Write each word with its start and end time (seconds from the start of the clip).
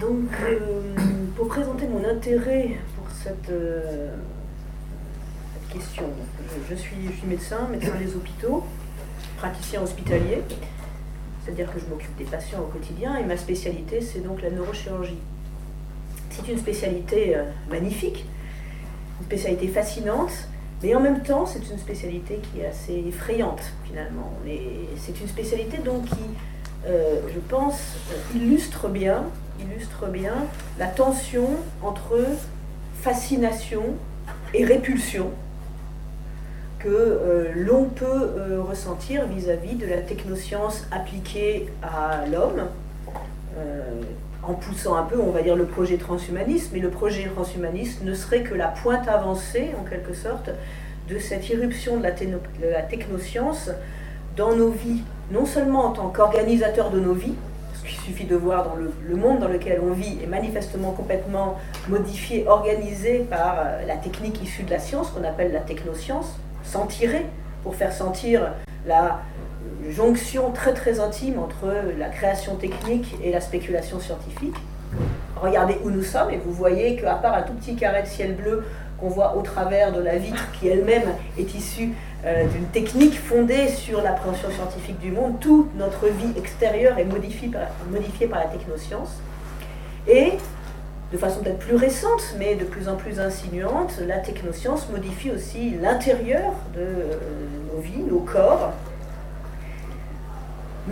Donc, 0.00 0.30
euh, 0.42 0.80
pour 1.36 1.48
présenter 1.48 1.86
mon 1.86 2.02
intérêt 2.02 2.70
pour 2.96 3.04
cette, 3.10 3.50
euh, 3.50 4.14
question, 5.70 6.04
je, 6.70 6.74
suis, 6.74 6.96
médecin, 7.28 7.68
médecin 7.70 7.94
des 8.02 8.16
hôpitaux, 8.16 8.64
praticien 9.36 9.82
hospitalier, 9.82 10.40
c'est-à-dire 11.44 11.70
que 11.70 11.78
je 11.78 11.84
m'occupe 11.84 12.16
des 12.16 12.24
patients 12.24 12.60
au 12.60 12.68
quotidien, 12.68 13.18
et 13.18 13.24
ma 13.24 13.36
spécialité, 13.36 14.00
c'est 14.00 14.20
donc 14.20 14.40
la 14.40 14.48
neurochirurgie. 14.50 15.18
C'est 16.30 16.50
une 16.50 16.58
spécialité 16.58 17.36
euh, 17.36 17.44
magnifique, 17.70 18.24
une 19.20 19.26
spécialité 19.26 19.68
fascinante, 19.68 20.32
mais 20.82 20.94
en 20.94 21.00
même 21.00 21.22
temps, 21.22 21.44
c'est 21.44 21.70
une 21.70 21.78
spécialité 21.78 22.40
qui 22.40 22.60
est 22.60 22.66
assez 22.66 23.04
effrayante, 23.06 23.60
finalement. 23.84 24.32
C'est 24.96 25.20
une 25.20 25.28
spécialité 25.28 25.76
donc 25.76 26.06
qui, 26.06 26.24
je 26.86 27.38
pense, 27.50 27.98
illustre 28.34 28.88
bien, 28.88 29.24
illustre 29.62 30.06
bien 30.06 30.34
la 30.78 30.86
tension 30.86 31.48
entre 31.82 32.18
fascination 33.00 33.82
et 34.54 34.64
répulsion 34.64 35.30
que 36.80 36.88
euh, 36.88 37.52
l'on 37.54 37.84
peut 37.84 38.06
euh, 38.06 38.62
ressentir 38.62 39.26
vis-à-vis 39.26 39.74
de 39.74 39.86
la 39.86 39.98
technoscience 39.98 40.86
appliquée 40.90 41.68
à 41.82 42.26
l'homme, 42.26 42.68
euh, 43.58 44.00
en 44.42 44.54
poussant 44.54 44.96
un 44.96 45.02
peu, 45.02 45.20
on 45.20 45.30
va 45.30 45.42
dire, 45.42 45.56
le 45.56 45.66
projet 45.66 45.98
transhumaniste, 45.98 46.70
mais 46.72 46.78
le 46.78 46.88
projet 46.88 47.28
transhumaniste 47.28 48.02
ne 48.02 48.14
serait 48.14 48.42
que 48.42 48.54
la 48.54 48.68
pointe 48.68 49.06
avancée, 49.08 49.70
en 49.78 49.84
quelque 49.84 50.14
sorte, 50.14 50.50
de 51.08 51.18
cette 51.18 51.48
irruption 51.50 51.98
de 51.98 52.02
la, 52.02 52.12
de 52.12 52.70
la 52.72 52.82
technoscience 52.82 53.70
dans 54.36 54.54
nos 54.56 54.70
vies, 54.70 55.02
non 55.30 55.44
seulement 55.44 55.84
en 55.84 55.90
tant 55.90 56.08
qu'organisateur 56.08 56.90
de 56.90 56.98
nos 56.98 57.12
vies, 57.12 57.34
suffit 58.10 58.24
de 58.24 58.34
voir 58.34 58.64
dans 58.64 58.74
le, 58.74 59.16
monde 59.16 59.38
dans 59.38 59.48
lequel 59.48 59.80
on 59.80 59.92
vit 59.92 60.18
est 60.22 60.26
manifestement 60.26 60.90
complètement 60.90 61.58
modifié, 61.88 62.46
organisé 62.48 63.20
par 63.30 63.58
euh, 63.58 63.86
la 63.86 63.96
technique 63.96 64.42
issue 64.42 64.64
de 64.64 64.70
la 64.70 64.80
science, 64.80 65.10
qu'on 65.10 65.22
appelle 65.22 65.52
la 65.52 65.60
technoscience, 65.60 66.36
s'en 66.64 66.86
tirer 66.86 67.26
pour 67.62 67.76
faire 67.76 67.92
sentir 67.92 68.52
la 68.84 69.20
jonction 69.88 70.50
très 70.50 70.74
très 70.74 70.98
intime 70.98 71.38
entre 71.38 71.72
la 71.98 72.08
création 72.08 72.56
technique 72.56 73.14
et 73.22 73.30
la 73.30 73.40
spéculation 73.40 74.00
scientifique. 74.00 74.56
Regardez 75.36 75.78
où 75.84 75.90
nous 75.90 76.02
sommes 76.02 76.30
et 76.30 76.38
vous 76.38 76.52
voyez 76.52 76.96
qu'à 76.96 77.14
part 77.14 77.34
un 77.34 77.42
tout 77.42 77.54
petit 77.54 77.76
carré 77.76 78.02
de 78.02 78.08
ciel 78.08 78.34
bleu 78.34 78.64
qu'on 78.98 79.08
voit 79.08 79.36
au 79.36 79.42
travers 79.42 79.92
de 79.92 80.00
la 80.00 80.16
vitre 80.16 80.50
qui 80.58 80.68
elle-même 80.68 81.14
est 81.38 81.54
issue 81.54 81.92
euh, 82.24 82.46
d'une 82.48 82.66
technique 82.66 83.18
fondée 83.18 83.68
sur 83.68 84.02
l'appréhension 84.02 84.50
scientifique 84.50 84.98
du 85.00 85.10
monde, 85.10 85.40
toute 85.40 85.74
notre 85.76 86.06
vie 86.06 86.32
extérieure 86.36 86.98
est 86.98 87.04
modifiée 87.04 87.48
par, 87.48 88.38
la 88.38 88.46
technoscience. 88.46 89.20
Et 90.06 90.32
de 91.12 91.18
façon 91.18 91.40
peut-être 91.40 91.58
plus 91.58 91.76
récente, 91.76 92.34
mais 92.38 92.54
de 92.56 92.64
plus 92.64 92.88
en 92.88 92.96
plus 92.96 93.18
insinuante, 93.20 93.98
la 94.06 94.18
technoscience 94.18 94.88
modifie 94.90 95.30
aussi 95.30 95.70
l'intérieur 95.80 96.52
de 96.74 96.80
euh, 96.80 97.14
nos 97.74 97.80
vies, 97.80 98.02
nos 98.02 98.20
corps. 98.20 98.72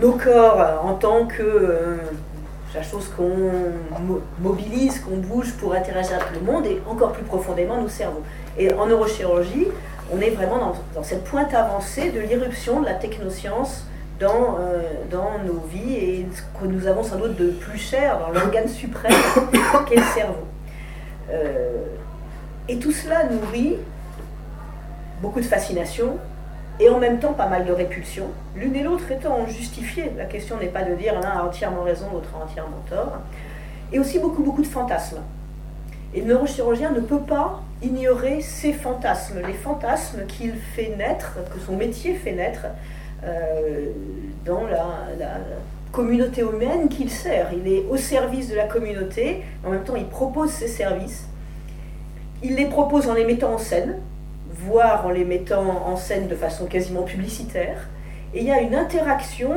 Nos 0.01 0.13
corps 0.13 0.59
euh, 0.59 0.77
en 0.81 0.95
tant 0.95 1.25
que 1.25 1.99
la 2.73 2.83
chose 2.83 3.07
qu'on 3.15 3.99
mo- 3.99 4.21
mobilise, 4.39 4.99
qu'on 4.99 5.17
bouge 5.17 5.53
pour 5.53 5.73
interagir 5.73 6.15
avec 6.15 6.33
le 6.33 6.41
monde, 6.41 6.65
et 6.65 6.81
encore 6.89 7.13
plus 7.13 7.23
profondément 7.23 7.81
nos 7.81 7.87
cerveaux. 7.87 8.23
Et 8.57 8.73
en 8.73 8.85
neurochirurgie, 8.87 9.67
on 10.11 10.19
est 10.21 10.31
vraiment 10.31 10.73
dans, 10.95 11.03
cette 11.03 11.23
pointe 11.23 11.53
avancée 11.53 12.11
de 12.11 12.19
l'irruption 12.19 12.81
de 12.81 12.85
la 12.85 12.95
technoscience 12.95 13.85
dans, 14.19 14.57
euh, 14.59 14.81
dans 15.09 15.39
nos 15.45 15.59
vies 15.71 15.95
et 15.95 16.27
ce 16.33 16.41
que 16.59 16.65
nous 16.65 16.87
avons 16.87 17.03
sans 17.03 17.17
doute 17.17 17.35
de 17.37 17.51
plus 17.51 17.77
cher 17.77 18.19
dans 18.19 18.29
l'organe 18.29 18.67
suprême 18.67 19.13
qu'est 19.87 19.95
le 19.95 20.01
cerveau. 20.01 20.47
Euh, 21.31 21.85
et 22.67 22.77
tout 22.79 22.91
cela 22.91 23.25
nourrit 23.25 23.77
beaucoup 25.21 25.39
de 25.39 25.45
fascination 25.45 26.17
et 26.79 26.89
en 26.89 26.99
même 26.99 27.19
temps 27.19 27.33
pas 27.33 27.47
mal 27.47 27.65
de 27.65 27.71
répulsion, 27.71 28.25
l'une 28.55 28.75
et 28.75 28.83
l'autre 28.83 29.11
étant 29.11 29.45
justifiées. 29.47 30.11
La 30.17 30.25
question 30.25 30.57
n'est 30.57 30.67
pas 30.67 30.83
de 30.83 30.95
dire 30.95 31.13
l'un 31.13 31.27
a 31.27 31.43
entièrement 31.43 31.83
raison, 31.83 32.05
l'autre 32.13 32.29
a 32.39 32.43
entièrement 32.43 32.83
tort. 32.89 33.19
Et 33.91 33.99
aussi 33.99 34.19
beaucoup, 34.19 34.43
beaucoup 34.43 34.61
de 34.61 34.67
fantasmes. 34.67 35.21
Et 36.13 36.21
le 36.21 36.27
neurochirurgien 36.27 36.91
ne 36.91 37.01
peut 37.01 37.19
pas 37.19 37.61
ignorer 37.81 38.41
ces 38.41 38.73
fantasmes, 38.73 39.41
les 39.45 39.53
fantasmes 39.53 40.25
qu'il 40.27 40.55
fait 40.55 40.93
naître, 40.97 41.37
que 41.53 41.59
son 41.59 41.75
métier 41.75 42.13
fait 42.13 42.33
naître 42.33 42.65
euh, 43.23 43.87
dans 44.45 44.65
la, 44.65 45.07
la 45.17 45.37
communauté 45.91 46.41
humaine 46.41 46.89
qu'il 46.89 47.09
sert. 47.09 47.51
Il 47.53 47.71
est 47.71 47.85
au 47.89 47.97
service 47.97 48.49
de 48.49 48.55
la 48.55 48.65
communauté, 48.65 49.43
en 49.65 49.71
même 49.71 49.83
temps 49.83 49.95
il 49.95 50.07
propose 50.07 50.51
ses 50.51 50.67
services. 50.67 51.27
Il 52.41 52.55
les 52.55 52.67
propose 52.67 53.09
en 53.09 53.13
les 53.13 53.25
mettant 53.25 53.53
en 53.53 53.57
scène, 53.57 53.97
voire 54.49 55.05
en 55.05 55.09
les 55.09 55.25
mettant 55.25 55.87
en 55.87 55.97
scène 55.97 56.27
de 56.27 56.35
façon 56.35 56.67
quasiment 56.67 57.03
publicitaire. 57.03 57.89
Et 58.33 58.39
il 58.39 58.45
y 58.45 58.51
a 58.51 58.61
une 58.61 58.75
interaction, 58.75 59.51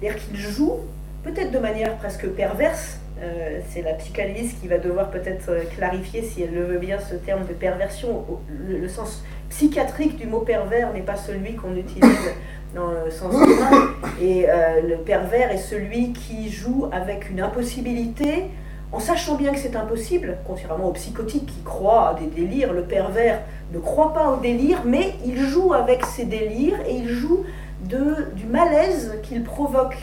c'est-à-dire 0.00 0.20
qu'il 0.20 0.36
joue, 0.36 0.76
peut-être 1.24 1.50
de 1.50 1.58
manière 1.58 1.96
presque 1.96 2.28
perverse, 2.28 2.99
euh, 3.22 3.60
c'est 3.68 3.82
la 3.82 3.92
psychanalyse 3.94 4.54
qui 4.60 4.66
va 4.66 4.78
devoir 4.78 5.10
peut-être 5.10 5.50
euh, 5.50 5.64
clarifier, 5.76 6.22
si 6.22 6.42
elle 6.42 6.54
le 6.54 6.64
veut 6.64 6.78
bien, 6.78 6.98
ce 6.98 7.14
terme 7.14 7.46
de 7.46 7.52
perversion. 7.52 8.24
Le, 8.48 8.88
sens 8.88 9.22
psychiatrique 9.50 10.16
du 10.16 10.26
mot 10.26 10.40
pervers 10.40 10.92
n'est 10.94 11.02
pas 11.02 11.16
celui 11.16 11.54
qu'on 11.54 11.76
utilise 11.76 12.30
dans 12.74 12.90
le 12.90 13.10
sens 13.10 13.34
humain. 13.34 13.90
Et 14.22 14.48
euh, 14.48 14.80
le 14.88 14.96
pervers 14.96 15.50
est 15.50 15.58
celui 15.58 16.12
qui 16.12 16.50
joue 16.50 16.86
avec 16.92 17.28
une 17.28 17.40
impossibilité, 17.40 18.44
en 18.90 19.00
sachant 19.00 19.36
bien 19.36 19.52
que 19.52 19.58
c'est 19.58 19.76
impossible, 19.76 20.38
contrairement 20.46 20.88
au 20.88 20.92
psychotique 20.92 21.46
qui 21.46 21.62
croit 21.62 22.08
à 22.08 22.14
des 22.14 22.26
délires. 22.26 22.72
Le 22.72 22.84
pervers 22.84 23.40
ne 23.72 23.78
croit 23.78 24.14
pas 24.14 24.30
au 24.30 24.36
délire, 24.38 24.82
mais 24.86 25.12
il 25.26 25.38
joue 25.38 25.74
avec 25.74 26.06
ses 26.06 26.24
délires 26.24 26.80
et 26.88 26.94
il 26.94 27.08
joue 27.08 27.44
du 27.82 28.46
malaise 28.46 29.18
qu'il 29.22 29.42
provoque 29.42 29.96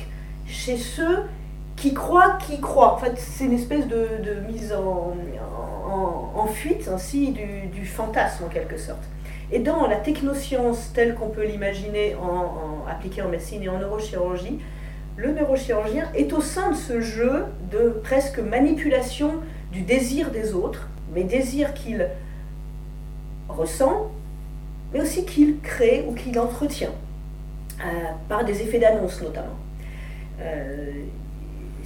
chez 0.46 0.78
ceux 0.78 1.24
qui 1.78 1.94
croient 1.94 2.38
qui 2.46 2.60
croient. 2.60 2.94
En 2.94 2.98
fait, 2.98 3.14
c'est 3.18 3.46
une 3.46 3.54
espèce 3.54 3.88
de, 3.88 4.10
de 4.24 4.52
mise 4.52 4.74
en, 4.74 5.16
en, 6.36 6.48
fuite 6.48 6.90
ainsi 6.94 7.32
du, 7.32 7.68
du, 7.68 7.86
fantasme 7.86 8.46
en 8.46 8.50
quelque 8.50 8.78
sorte. 8.78 9.04
Et 9.52 9.60
dans 9.60 9.88
la 9.88 9.96
technoscience 9.96 10.92
telle 10.94 11.16
qu'on 11.16 11.30
peut 11.30 11.46
l'imaginer 11.46 12.16
en, 12.16 12.26
en, 12.26 12.88
appliquée 12.90 13.22
en 13.22 13.30
médecine 13.30 13.64
et 13.64 13.70
en 13.70 13.80
neurochirurgie, 13.80 14.60
le 15.16 15.32
neurochirurgien 15.32 16.10
est 16.16 16.34
au 16.34 16.42
sein 16.42 16.72
de 16.72 16.76
ce 16.76 17.00
jeu 17.00 17.46
de 17.72 17.90
presque 18.04 18.40
manipulation 18.40 19.36
du 19.72 19.82
désir 19.82 20.32
des 20.32 20.54
autres, 20.54 20.90
mais 21.14 21.24
désir 21.24 21.74
qu'il 21.74 22.08
ressent, 23.50 24.12
mais 24.94 25.02
aussi 25.02 25.26
qu'il 25.26 25.60
crée 25.60 26.06
ou 26.08 26.14
qu'il 26.14 26.38
entretient, 26.40 26.94
euh, 27.80 27.84
par 28.30 28.46
des 28.46 28.62
effets 28.62 28.80
d'annonce 28.80 29.22
notamment. 29.22 29.58
Euh, 30.40 30.92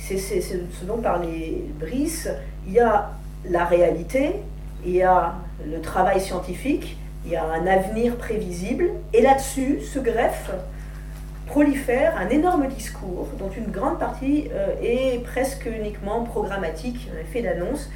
c'est 0.02 0.42
ce 0.42 0.86
dont 0.86 0.98
parlait 0.98 1.64
Brice, 1.80 2.30
il 2.68 2.74
y 2.74 2.80
a 2.80 3.12
la 3.50 3.66
réalité, 3.66 4.36
il 4.86 4.96
y 4.96 5.04
a 5.04 5.36
le 5.66 5.80
travail 5.82 6.20
scientifique, 6.20 6.98
il 7.26 7.32
y 7.32 7.36
a 7.36 7.46
un 7.46 7.68
avenir 7.68 8.16
prévisible, 8.18 8.90
et 9.14 9.22
là-dessus 9.22 9.82
se 9.82 10.00
greffe, 10.00 10.52
prolifère 11.48 12.18
un 12.18 12.30
énorme 12.30 12.68
discours 12.68 13.28
dont 13.38 13.50
une 13.50 13.72
grande 13.72 14.00
partie 14.00 14.50
euh, 14.54 14.74
est 14.82 15.24
presque 15.24 15.66
uniquement 15.66 16.24
programmatique, 16.24 17.10
un 17.16 17.22
effet 17.22 17.42
d'annonce, 17.42 17.90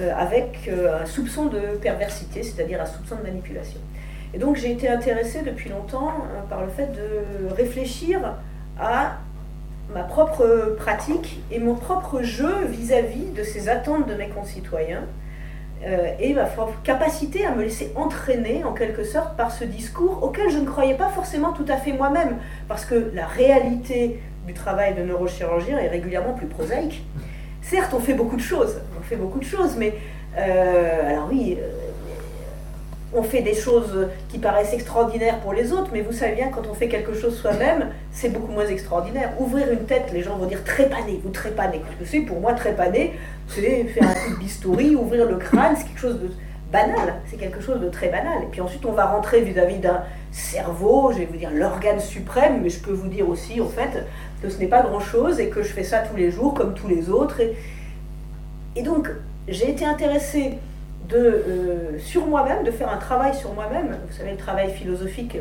euh, 0.00 0.12
avec 0.16 0.68
euh, 0.68 1.02
un 1.02 1.06
soupçon 1.06 1.46
de 1.46 1.60
perversité, 1.80 2.42
c'est-à-dire 2.42 2.80
un 2.80 2.86
soupçon 2.86 3.16
de 3.16 3.22
manipulation. 3.22 3.80
Et 4.32 4.38
donc 4.38 4.56
j'ai 4.56 4.72
été 4.72 4.88
intéressée 4.88 5.42
depuis 5.44 5.68
longtemps 5.68 6.12
par 6.48 6.62
le 6.62 6.68
fait 6.68 6.86
de 6.86 7.52
réfléchir 7.52 8.20
à 8.78 9.18
ma 9.94 10.02
propre 10.02 10.74
pratique 10.78 11.40
et 11.50 11.58
mon 11.58 11.74
propre 11.74 12.22
jeu 12.22 12.64
vis-à-vis 12.66 13.26
-vis 13.26 13.34
de 13.34 13.42
ces 13.42 13.68
attentes 13.68 14.06
de 14.08 14.14
mes 14.14 14.28
concitoyens 14.28 15.04
euh, 15.86 16.12
et 16.20 16.34
ma 16.34 16.46
capacité 16.84 17.46
à 17.46 17.54
me 17.54 17.62
laisser 17.62 17.90
entraîner 17.96 18.64
en 18.64 18.72
quelque 18.72 19.02
sorte 19.02 19.34
par 19.36 19.50
ce 19.50 19.64
discours 19.64 20.22
auquel 20.22 20.50
je 20.50 20.58
ne 20.58 20.66
croyais 20.66 20.94
pas 20.94 21.08
forcément 21.08 21.52
tout 21.52 21.64
à 21.68 21.78
fait 21.78 21.92
moi-même 21.92 22.36
parce 22.68 22.84
que 22.84 23.10
la 23.14 23.26
réalité 23.26 24.20
du 24.46 24.52
travail 24.52 24.94
de 24.94 25.02
neurochirurgien 25.02 25.78
est 25.78 25.88
régulièrement 25.88 26.34
plus 26.34 26.48
prosaïque. 26.48 27.02
Certes, 27.62 27.94
on 27.94 28.00
fait 28.00 28.12
beaucoup 28.12 28.36
de 28.36 28.42
choses, 28.42 28.82
on 28.98 29.02
fait 29.02 29.16
beaucoup 29.16 29.38
de 29.38 29.44
choses, 29.44 29.76
mais 29.78 29.94
euh, 30.36 31.10
alors 31.10 31.28
oui, 31.30 31.56
euh, 31.58 31.89
on 33.12 33.22
fait 33.22 33.42
des 33.42 33.54
choses 33.54 34.08
qui 34.28 34.38
paraissent 34.38 34.72
extraordinaires 34.72 35.40
pour 35.40 35.52
les 35.52 35.72
autres, 35.72 35.90
mais 35.92 36.00
vous 36.00 36.12
savez 36.12 36.34
bien, 36.34 36.48
quand 36.48 36.62
on 36.70 36.74
fait 36.74 36.88
quelque 36.88 37.14
chose 37.14 37.36
soi-même, 37.36 37.88
c'est 38.12 38.28
beaucoup 38.28 38.52
moins 38.52 38.66
extraordinaire. 38.66 39.32
Ouvrir 39.38 39.70
une 39.72 39.84
tête, 39.84 40.10
les 40.12 40.22
gens 40.22 40.36
vont 40.36 40.46
dire 40.46 40.62
trépaner, 40.64 41.20
vous 41.24 41.30
trépanez. 41.30 41.80
Parce 41.80 41.96
que 41.96 42.04
c'est? 42.04 42.20
Pour 42.20 42.40
moi 42.40 42.52
trépaner, 42.52 43.14
c'est 43.48 43.84
faire 43.84 44.08
un 44.08 44.14
coup 44.14 44.34
de 44.34 44.38
bistouri, 44.38 44.94
ouvrir 44.94 45.26
le 45.26 45.36
crâne, 45.36 45.74
c'est 45.76 45.86
quelque 45.86 46.00
chose 46.00 46.20
de 46.20 46.30
banal, 46.70 47.14
c'est 47.28 47.36
quelque 47.36 47.60
chose 47.60 47.80
de 47.80 47.88
très 47.88 48.08
banal. 48.08 48.44
Et 48.44 48.46
puis 48.46 48.60
ensuite, 48.60 48.86
on 48.86 48.92
va 48.92 49.06
rentrer 49.06 49.40
vis-à-vis 49.40 49.78
d'un 49.78 50.04
cerveau, 50.30 51.10
je 51.12 51.18
vais 51.18 51.24
vous 51.24 51.36
dire 51.36 51.50
l'organe 51.52 51.98
suprême, 51.98 52.60
mais 52.62 52.70
je 52.70 52.78
peux 52.78 52.92
vous 52.92 53.08
dire 53.08 53.28
aussi, 53.28 53.60
en 53.60 53.68
fait, 53.68 54.06
que 54.40 54.48
ce 54.48 54.58
n'est 54.58 54.68
pas 54.68 54.82
grand-chose 54.82 55.40
et 55.40 55.48
que 55.48 55.62
je 55.62 55.72
fais 55.72 55.82
ça 55.82 55.98
tous 55.98 56.16
les 56.16 56.30
jours 56.30 56.54
comme 56.54 56.74
tous 56.74 56.86
les 56.86 57.10
autres. 57.10 57.40
Et 57.40 57.56
Et 58.76 58.82
donc, 58.82 59.10
j'ai 59.46 59.68
été 59.68 59.84
intéressée 59.84 60.54
de, 61.10 61.16
euh, 61.16 61.98
sur 61.98 62.26
moi-même, 62.26 62.64
de 62.64 62.70
faire 62.70 62.88
un 62.88 62.98
travail 62.98 63.34
sur 63.34 63.52
moi-même. 63.52 63.96
Vous 64.08 64.16
savez, 64.16 64.32
le 64.32 64.36
travail 64.36 64.70
philosophique, 64.70 65.36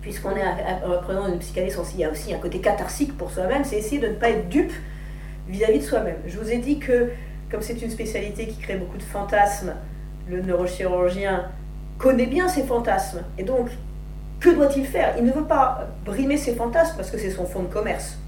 puisqu'on 0.00 0.30
est 0.30 0.44
représentant 0.84 1.28
d'une 1.28 1.38
psychanalyse, 1.38 1.78
il 1.94 2.00
y 2.00 2.04
a 2.04 2.10
aussi 2.10 2.34
un 2.34 2.38
côté 2.38 2.60
catharsique 2.60 3.16
pour 3.16 3.30
soi-même, 3.30 3.64
c'est 3.64 3.76
essayer 3.76 4.00
de 4.00 4.08
ne 4.08 4.14
pas 4.14 4.30
être 4.30 4.48
dupe 4.48 4.72
vis-à-vis 5.48 5.78
de 5.78 5.84
soi-même. 5.84 6.16
Je 6.26 6.38
vous 6.38 6.50
ai 6.50 6.58
dit 6.58 6.78
que, 6.78 7.10
comme 7.50 7.62
c'est 7.62 7.80
une 7.80 7.90
spécialité 7.90 8.46
qui 8.46 8.56
crée 8.56 8.76
beaucoup 8.76 8.98
de 8.98 9.02
fantasmes, 9.02 9.74
le 10.28 10.40
neurochirurgien 10.40 11.46
connaît 11.98 12.26
bien 12.26 12.48
ses 12.48 12.64
fantasmes. 12.64 13.22
Et 13.38 13.44
donc, 13.44 13.68
que 14.40 14.50
doit-il 14.50 14.86
faire? 14.86 15.14
Il 15.18 15.24
ne 15.24 15.32
veut 15.32 15.44
pas 15.44 15.88
brimer 16.04 16.36
ses 16.36 16.54
fantasmes 16.54 16.96
parce 16.96 17.10
que 17.10 17.18
c'est 17.18 17.30
son 17.30 17.46
fonds 17.46 17.62
de 17.62 17.72
commerce. 17.72 18.18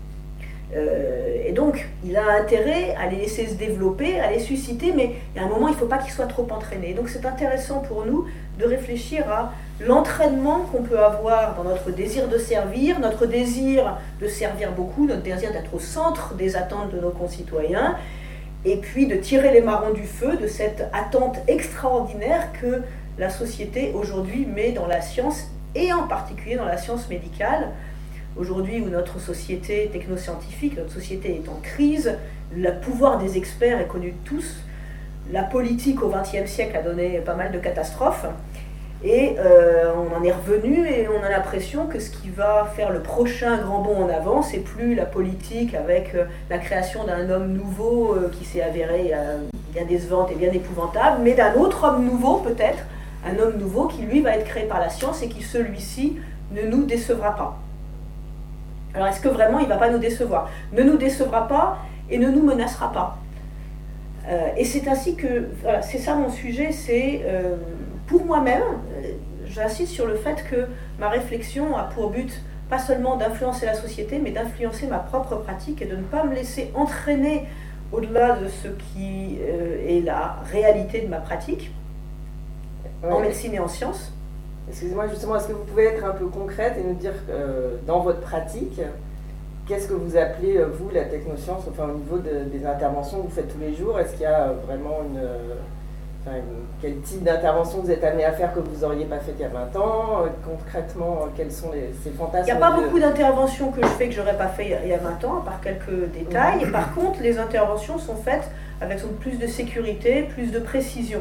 Euh, 0.74 1.44
et 1.46 1.52
donc, 1.52 1.86
il 2.04 2.16
a 2.16 2.32
intérêt 2.40 2.94
à 2.96 3.08
les 3.08 3.18
laisser 3.18 3.46
se 3.46 3.54
développer, 3.54 4.18
à 4.18 4.30
les 4.30 4.40
susciter, 4.40 4.92
mais 4.94 5.12
il 5.34 5.40
y 5.40 5.42
a 5.42 5.46
un 5.46 5.48
moment, 5.48 5.68
il 5.68 5.72
ne 5.72 5.76
faut 5.76 5.86
pas 5.86 5.98
qu'ils 5.98 6.12
soient 6.12 6.26
trop 6.26 6.46
entraînés. 6.50 6.92
Donc, 6.92 7.08
c'est 7.08 7.24
intéressant 7.24 7.80
pour 7.80 8.04
nous 8.04 8.26
de 8.58 8.64
réfléchir 8.64 9.30
à 9.30 9.52
l'entraînement 9.80 10.60
qu'on 10.72 10.82
peut 10.82 10.98
avoir 10.98 11.54
dans 11.54 11.64
notre 11.64 11.90
désir 11.90 12.28
de 12.28 12.38
servir, 12.38 12.98
notre 12.98 13.26
désir 13.26 13.96
de 14.20 14.26
servir 14.26 14.72
beaucoup, 14.72 15.06
notre 15.06 15.22
désir 15.22 15.52
d'être 15.52 15.72
au 15.74 15.78
centre 15.78 16.34
des 16.34 16.56
attentes 16.56 16.90
de 16.92 16.98
nos 16.98 17.10
concitoyens, 17.10 17.96
et 18.64 18.78
puis 18.78 19.06
de 19.06 19.16
tirer 19.16 19.52
les 19.52 19.60
marrons 19.60 19.92
du 19.92 20.04
feu 20.04 20.36
de 20.36 20.48
cette 20.48 20.88
attente 20.92 21.36
extraordinaire 21.46 22.48
que 22.60 22.82
la 23.18 23.30
société 23.30 23.92
aujourd'hui 23.94 24.46
met 24.46 24.72
dans 24.72 24.86
la 24.86 25.00
science, 25.00 25.48
et 25.74 25.92
en 25.92 26.08
particulier 26.08 26.56
dans 26.56 26.64
la 26.64 26.78
science 26.78 27.08
médicale. 27.08 27.68
Aujourd'hui, 28.38 28.82
où 28.82 28.90
notre 28.90 29.18
société 29.18 29.88
technoscientifique, 29.90 30.76
notre 30.76 30.92
société 30.92 31.40
est 31.42 31.48
en 31.48 31.58
crise, 31.62 32.18
le 32.54 32.70
pouvoir 32.80 33.18
des 33.18 33.38
experts 33.38 33.80
est 33.80 33.86
connu 33.86 34.10
de 34.10 34.28
tous, 34.28 34.56
la 35.32 35.42
politique 35.42 36.02
au 36.02 36.08
XXe 36.10 36.50
siècle 36.50 36.76
a 36.76 36.82
donné 36.82 37.18
pas 37.20 37.34
mal 37.34 37.50
de 37.50 37.58
catastrophes, 37.58 38.26
et 39.02 39.36
euh, 39.38 39.92
on 39.94 40.14
en 40.14 40.22
est 40.22 40.32
revenu 40.32 40.86
et 40.86 41.08
on 41.08 41.22
a 41.22 41.30
l'impression 41.30 41.86
que 41.86 41.98
ce 41.98 42.10
qui 42.10 42.28
va 42.28 42.70
faire 42.76 42.90
le 42.90 43.00
prochain 43.00 43.56
grand 43.58 43.80
bond 43.80 44.04
en 44.04 44.08
avant, 44.08 44.42
c'est 44.42 44.58
plus 44.58 44.94
la 44.94 45.06
politique 45.06 45.74
avec 45.74 46.14
euh, 46.14 46.24
la 46.50 46.58
création 46.58 47.04
d'un 47.04 47.30
homme 47.30 47.52
nouveau 47.52 48.14
euh, 48.14 48.30
qui 48.32 48.44
s'est 48.44 48.62
avéré 48.62 49.12
bien 49.72 49.84
décevante 49.84 50.30
et 50.30 50.34
bien 50.34 50.52
épouvantable, 50.52 51.22
mais 51.22 51.32
d'un 51.32 51.54
autre 51.54 51.84
homme 51.84 52.04
nouveau 52.04 52.38
peut-être, 52.38 52.84
un 53.26 53.38
homme 53.38 53.56
nouveau 53.58 53.86
qui 53.86 54.02
lui 54.02 54.20
va 54.20 54.36
être 54.36 54.44
créé 54.44 54.64
par 54.64 54.80
la 54.80 54.90
science 54.90 55.22
et 55.22 55.28
qui 55.28 55.42
celui-ci 55.42 56.18
ne 56.52 56.62
nous 56.62 56.84
décevra 56.84 57.34
pas. 57.34 57.58
Alors 58.96 59.08
est-ce 59.08 59.20
que 59.20 59.28
vraiment 59.28 59.58
il 59.58 59.64
ne 59.64 59.68
va 59.68 59.76
pas 59.76 59.90
nous 59.90 59.98
décevoir? 59.98 60.50
Ne 60.72 60.82
nous 60.82 60.96
décevra 60.96 61.46
pas 61.46 61.78
et 62.08 62.16
ne 62.16 62.30
nous 62.30 62.42
menacera 62.42 62.90
pas. 62.90 63.18
Euh, 64.26 64.48
et 64.56 64.64
c'est 64.64 64.88
ainsi 64.88 65.14
que, 65.16 65.48
voilà, 65.62 65.82
c'est 65.82 65.98
ça 65.98 66.14
mon 66.14 66.30
sujet, 66.30 66.72
c'est 66.72 67.20
euh, 67.26 67.56
pour 68.06 68.24
moi-même, 68.24 68.62
euh, 68.62 69.12
j'insiste 69.46 69.92
sur 69.92 70.06
le 70.06 70.16
fait 70.16 70.42
que 70.50 70.66
ma 70.98 71.10
réflexion 71.10 71.76
a 71.76 71.84
pour 71.84 72.10
but 72.10 72.42
pas 72.70 72.78
seulement 72.78 73.16
d'influencer 73.16 73.66
la 73.66 73.74
société, 73.74 74.18
mais 74.18 74.30
d'influencer 74.30 74.86
ma 74.86 74.98
propre 74.98 75.36
pratique 75.36 75.82
et 75.82 75.86
de 75.86 75.96
ne 75.96 76.02
pas 76.02 76.24
me 76.24 76.34
laisser 76.34 76.72
entraîner 76.74 77.46
au-delà 77.92 78.36
de 78.36 78.48
ce 78.48 78.68
qui 78.68 79.38
est 79.88 80.04
la 80.04 80.38
réalité 80.50 81.02
de 81.02 81.06
ma 81.06 81.18
pratique 81.18 81.70
en 83.04 83.20
médecine 83.20 83.54
et 83.54 83.60
en 83.60 83.68
sciences. 83.68 84.15
Excusez-moi, 84.68 85.06
justement, 85.08 85.36
est-ce 85.36 85.48
que 85.48 85.52
vous 85.52 85.64
pouvez 85.64 85.84
être 85.84 86.04
un 86.04 86.10
peu 86.10 86.26
concrète 86.26 86.74
et 86.78 86.82
nous 86.82 86.94
dire 86.94 87.12
euh, 87.30 87.76
dans 87.86 88.00
votre 88.00 88.20
pratique, 88.20 88.80
qu'est-ce 89.66 89.88
que 89.88 89.94
vous 89.94 90.16
appelez, 90.16 90.56
euh, 90.56 90.66
vous, 90.66 90.90
la 90.92 91.04
technoscience, 91.04 91.62
enfin 91.68 91.88
au 91.88 91.98
niveau 91.98 92.18
des 92.18 92.66
interventions 92.66 93.18
que 93.18 93.28
vous 93.28 93.34
faites 93.34 93.52
tous 93.52 93.60
les 93.60 93.74
jours? 93.74 93.98
Est-ce 93.98 94.12
qu'il 94.12 94.22
y 94.22 94.26
a 94.26 94.52
vraiment 94.66 94.98
une, 95.04 95.20
Quel 96.82 96.98
type 96.98 97.22
d'intervention 97.22 97.80
vous 97.80 97.90
êtes 97.92 98.02
amené 98.02 98.24
à 98.24 98.32
faire 98.32 98.52
que 98.52 98.58
vous 98.58 98.80
n'auriez 98.80 99.04
pas 99.04 99.18
fait 99.20 99.34
il 99.38 99.42
y 99.42 99.44
a 99.44 99.48
20 99.48 99.76
ans? 99.76 100.24
Concrètement, 100.44 101.28
quels 101.36 101.52
sont 101.52 101.70
les, 101.70 101.92
ces 102.02 102.10
fantasmes 102.10 102.48
Il 102.48 102.52
n'y 102.52 102.62
a 102.62 102.68
pas 102.68 102.72
beaucoup 102.72 102.98
d'interventions 102.98 103.70
que 103.70 103.82
je 103.82 103.88
fais 103.88 104.08
que 104.08 104.14
je 104.14 104.20
n'aurais 104.20 104.36
pas 104.36 104.48
fait 104.48 104.76
il 104.82 104.88
y 104.90 104.94
a 104.94 104.98
20 104.98 105.24
ans, 105.24 105.38
à 105.42 105.44
part 105.44 105.60
quelques 105.60 106.10
détails. 106.12 106.64
Et 106.64 106.70
par 106.72 106.92
contre, 106.92 107.22
les 107.22 107.38
interventions 107.38 107.98
sont 107.98 108.16
faites 108.16 108.50
avec 108.80 108.98
plus 109.20 109.38
de 109.38 109.46
sécurité, 109.46 110.24
plus 110.24 110.50
de 110.50 110.58
précision. 110.58 111.20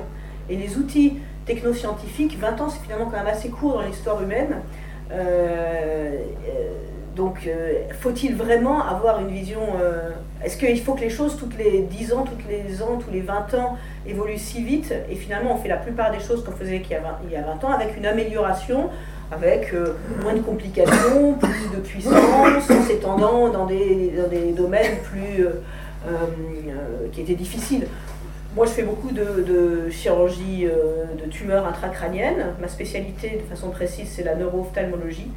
Et 0.49 0.55
les 0.55 0.77
outils 0.77 1.19
technoscientifique. 1.45 2.37
20 2.39 2.61
ans, 2.61 2.69
c'est 2.69 2.81
finalement 2.81 3.05
quand 3.05 3.17
même 3.17 3.27
assez 3.27 3.49
court 3.49 3.73
dans 3.73 3.81
l'histoire 3.81 4.21
humaine. 4.21 4.61
Euh, 5.11 5.15
euh, 5.17 6.73
donc, 7.15 7.47
euh, 7.47 7.83
faut-il 8.01 8.35
vraiment 8.35 8.85
avoir 8.85 9.21
une 9.21 9.29
vision 9.29 9.61
Est-ce 10.43 10.57
qu'il 10.57 10.81
faut 10.81 10.93
que 10.93 11.01
les 11.01 11.09
choses, 11.09 11.37
toutes 11.37 11.57
les 11.57 11.81
10 11.83 12.13
ans, 12.13 12.25
toutes 12.25 12.45
les 12.49 12.81
ans, 12.81 12.97
tous 12.97 13.11
les 13.11 13.21
20 13.21 13.53
ans, 13.53 13.77
évoluent 14.05 14.37
si 14.37 14.61
vite? 14.61 14.93
Et 15.09 15.15
finalement, 15.15 15.53
on 15.53 15.57
fait 15.57 15.69
la 15.69 15.77
plupart 15.77 16.11
des 16.11 16.19
choses 16.19 16.43
qu'on 16.43 16.51
faisait 16.51 16.81
il 16.83 16.91
y, 16.91 16.95
a 16.95 16.99
20, 16.99 17.07
il 17.25 17.31
y 17.31 17.37
a 17.37 17.41
20 17.41 17.63
ans 17.63 17.71
avec 17.71 17.95
une 17.95 18.05
amélioration, 18.05 18.89
avec 19.31 19.73
moins 20.21 20.33
de 20.33 20.41
complications, 20.41 21.33
plus 21.39 21.69
de 21.73 21.81
puissance, 21.81 22.69
en 22.69 22.81
s'étendant 22.85 23.47
dans 23.49 23.65
des, 23.65 24.11
dans 24.17 24.27
des, 24.27 24.51
domaines 24.51 24.97
plus, 25.03 25.45
qui 27.13 27.21
étaient 27.21 27.33
difficiles. 27.33 27.87
Moi, 28.55 28.65
je 28.65 28.71
fais 28.71 28.83
beaucoup 28.83 29.11
de, 29.11 29.89
chirurgie 29.89 30.65
euh, 30.65 31.07
de 31.21 31.29
tumeurs 31.29 31.67
intracrâniennes. 31.67 32.53
Ma 32.61 32.69
spécialité, 32.69 33.31
de 33.31 33.49
façon 33.49 33.69
précise, 33.69 34.07
c'est 34.07 34.23
la 34.23 34.35
neuro-ophtalmologie. 34.35 35.29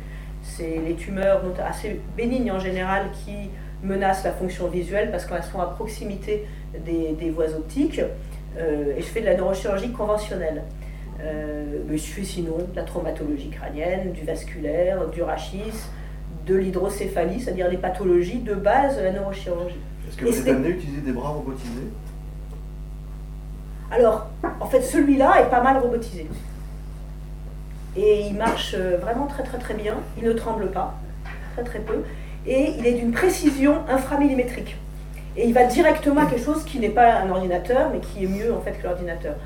C'est 0.44 0.80
les 0.86 0.94
tumeurs 0.94 1.42
assez 1.68 2.00
bénignes 2.16 2.52
en 2.52 2.60
général 2.60 3.06
qui 3.24 3.50
menacent 3.82 4.22
la 4.22 4.30
fonction 4.30 4.68
visuelle 4.68 5.10
parce 5.10 5.26
qu'elles 5.26 5.42
sont 5.42 5.60
à 5.60 5.66
proximité 5.66 6.46
des, 6.86 7.30
voies 7.30 7.52
optiques. 7.56 8.00
Euh, 8.56 8.96
et 8.96 9.00
je 9.00 9.06
fais 9.06 9.20
de 9.20 9.26
la 9.26 9.34
neurochirurgie 9.34 9.90
conventionnelle. 9.90 10.62
Euh, 11.20 11.64
mais 11.88 11.98
je 11.98 12.06
fais 12.06 12.22
sinon 12.22 12.58
de 12.58 12.76
la 12.76 12.84
traumatologie 12.84 13.50
crânienne, 13.50 14.12
du 14.12 14.24
vasculaire, 14.24 15.08
du 15.08 15.22
rachis, 15.22 15.88
de 16.46 16.54
l'hydrocéphalie, 16.54 17.40
c'est-à-dire 17.40 17.68
les 17.68 17.78
pathologies 17.78 18.38
de 18.38 18.54
base 18.54 18.96
de 18.96 19.02
la 19.02 19.10
neurochirurgie. 19.10 19.74
Est-ce 20.06 20.16
que 20.16 20.24
vous 20.24 20.38
êtes 20.38 20.48
amené 20.48 20.68
à 20.68 20.70
utiliser 20.70 21.00
des 21.00 21.12
bras 21.12 21.30
robotisés? 21.30 21.88
Alors, 23.90 24.26
en 24.60 24.66
fait, 24.66 24.82
celui-là 24.82 25.40
est 25.40 25.50
pas 25.50 25.62
mal 25.62 25.78
robotisé. 25.78 26.26
Et 27.96 28.20
il 28.20 28.34
marche 28.34 28.74
euh, 28.78 28.98
vraiment 29.00 29.26
très 29.26 29.42
très 29.42 29.58
très 29.58 29.74
bien. 29.74 29.94
Il 30.18 30.24
ne 30.24 30.32
tremble 30.32 30.70
pas, 30.70 30.94
très 31.54 31.64
très 31.64 31.78
peu. 31.80 32.04
Et 32.46 32.74
il 32.78 32.86
est 32.86 32.92
d'une 32.92 33.12
précision 33.12 33.78
inframillimétrique. 33.88 34.76
Et 35.36 35.46
il 35.46 35.54
va 35.54 35.64
directement 35.64 36.22
à 36.22 36.26
quelque 36.26 36.44
chose 36.44 36.64
qui 36.64 36.78
n'est 36.78 36.90
pas 36.90 37.14
un 37.14 37.30
ordinateur, 37.30 37.90
mais 37.92 38.00
qui 38.00 38.24
est 38.24 38.28
mieux 38.28 38.52
en 38.52 38.60
fait 38.60 38.72
que 38.72 38.86
l'ordinateur. 38.86 39.36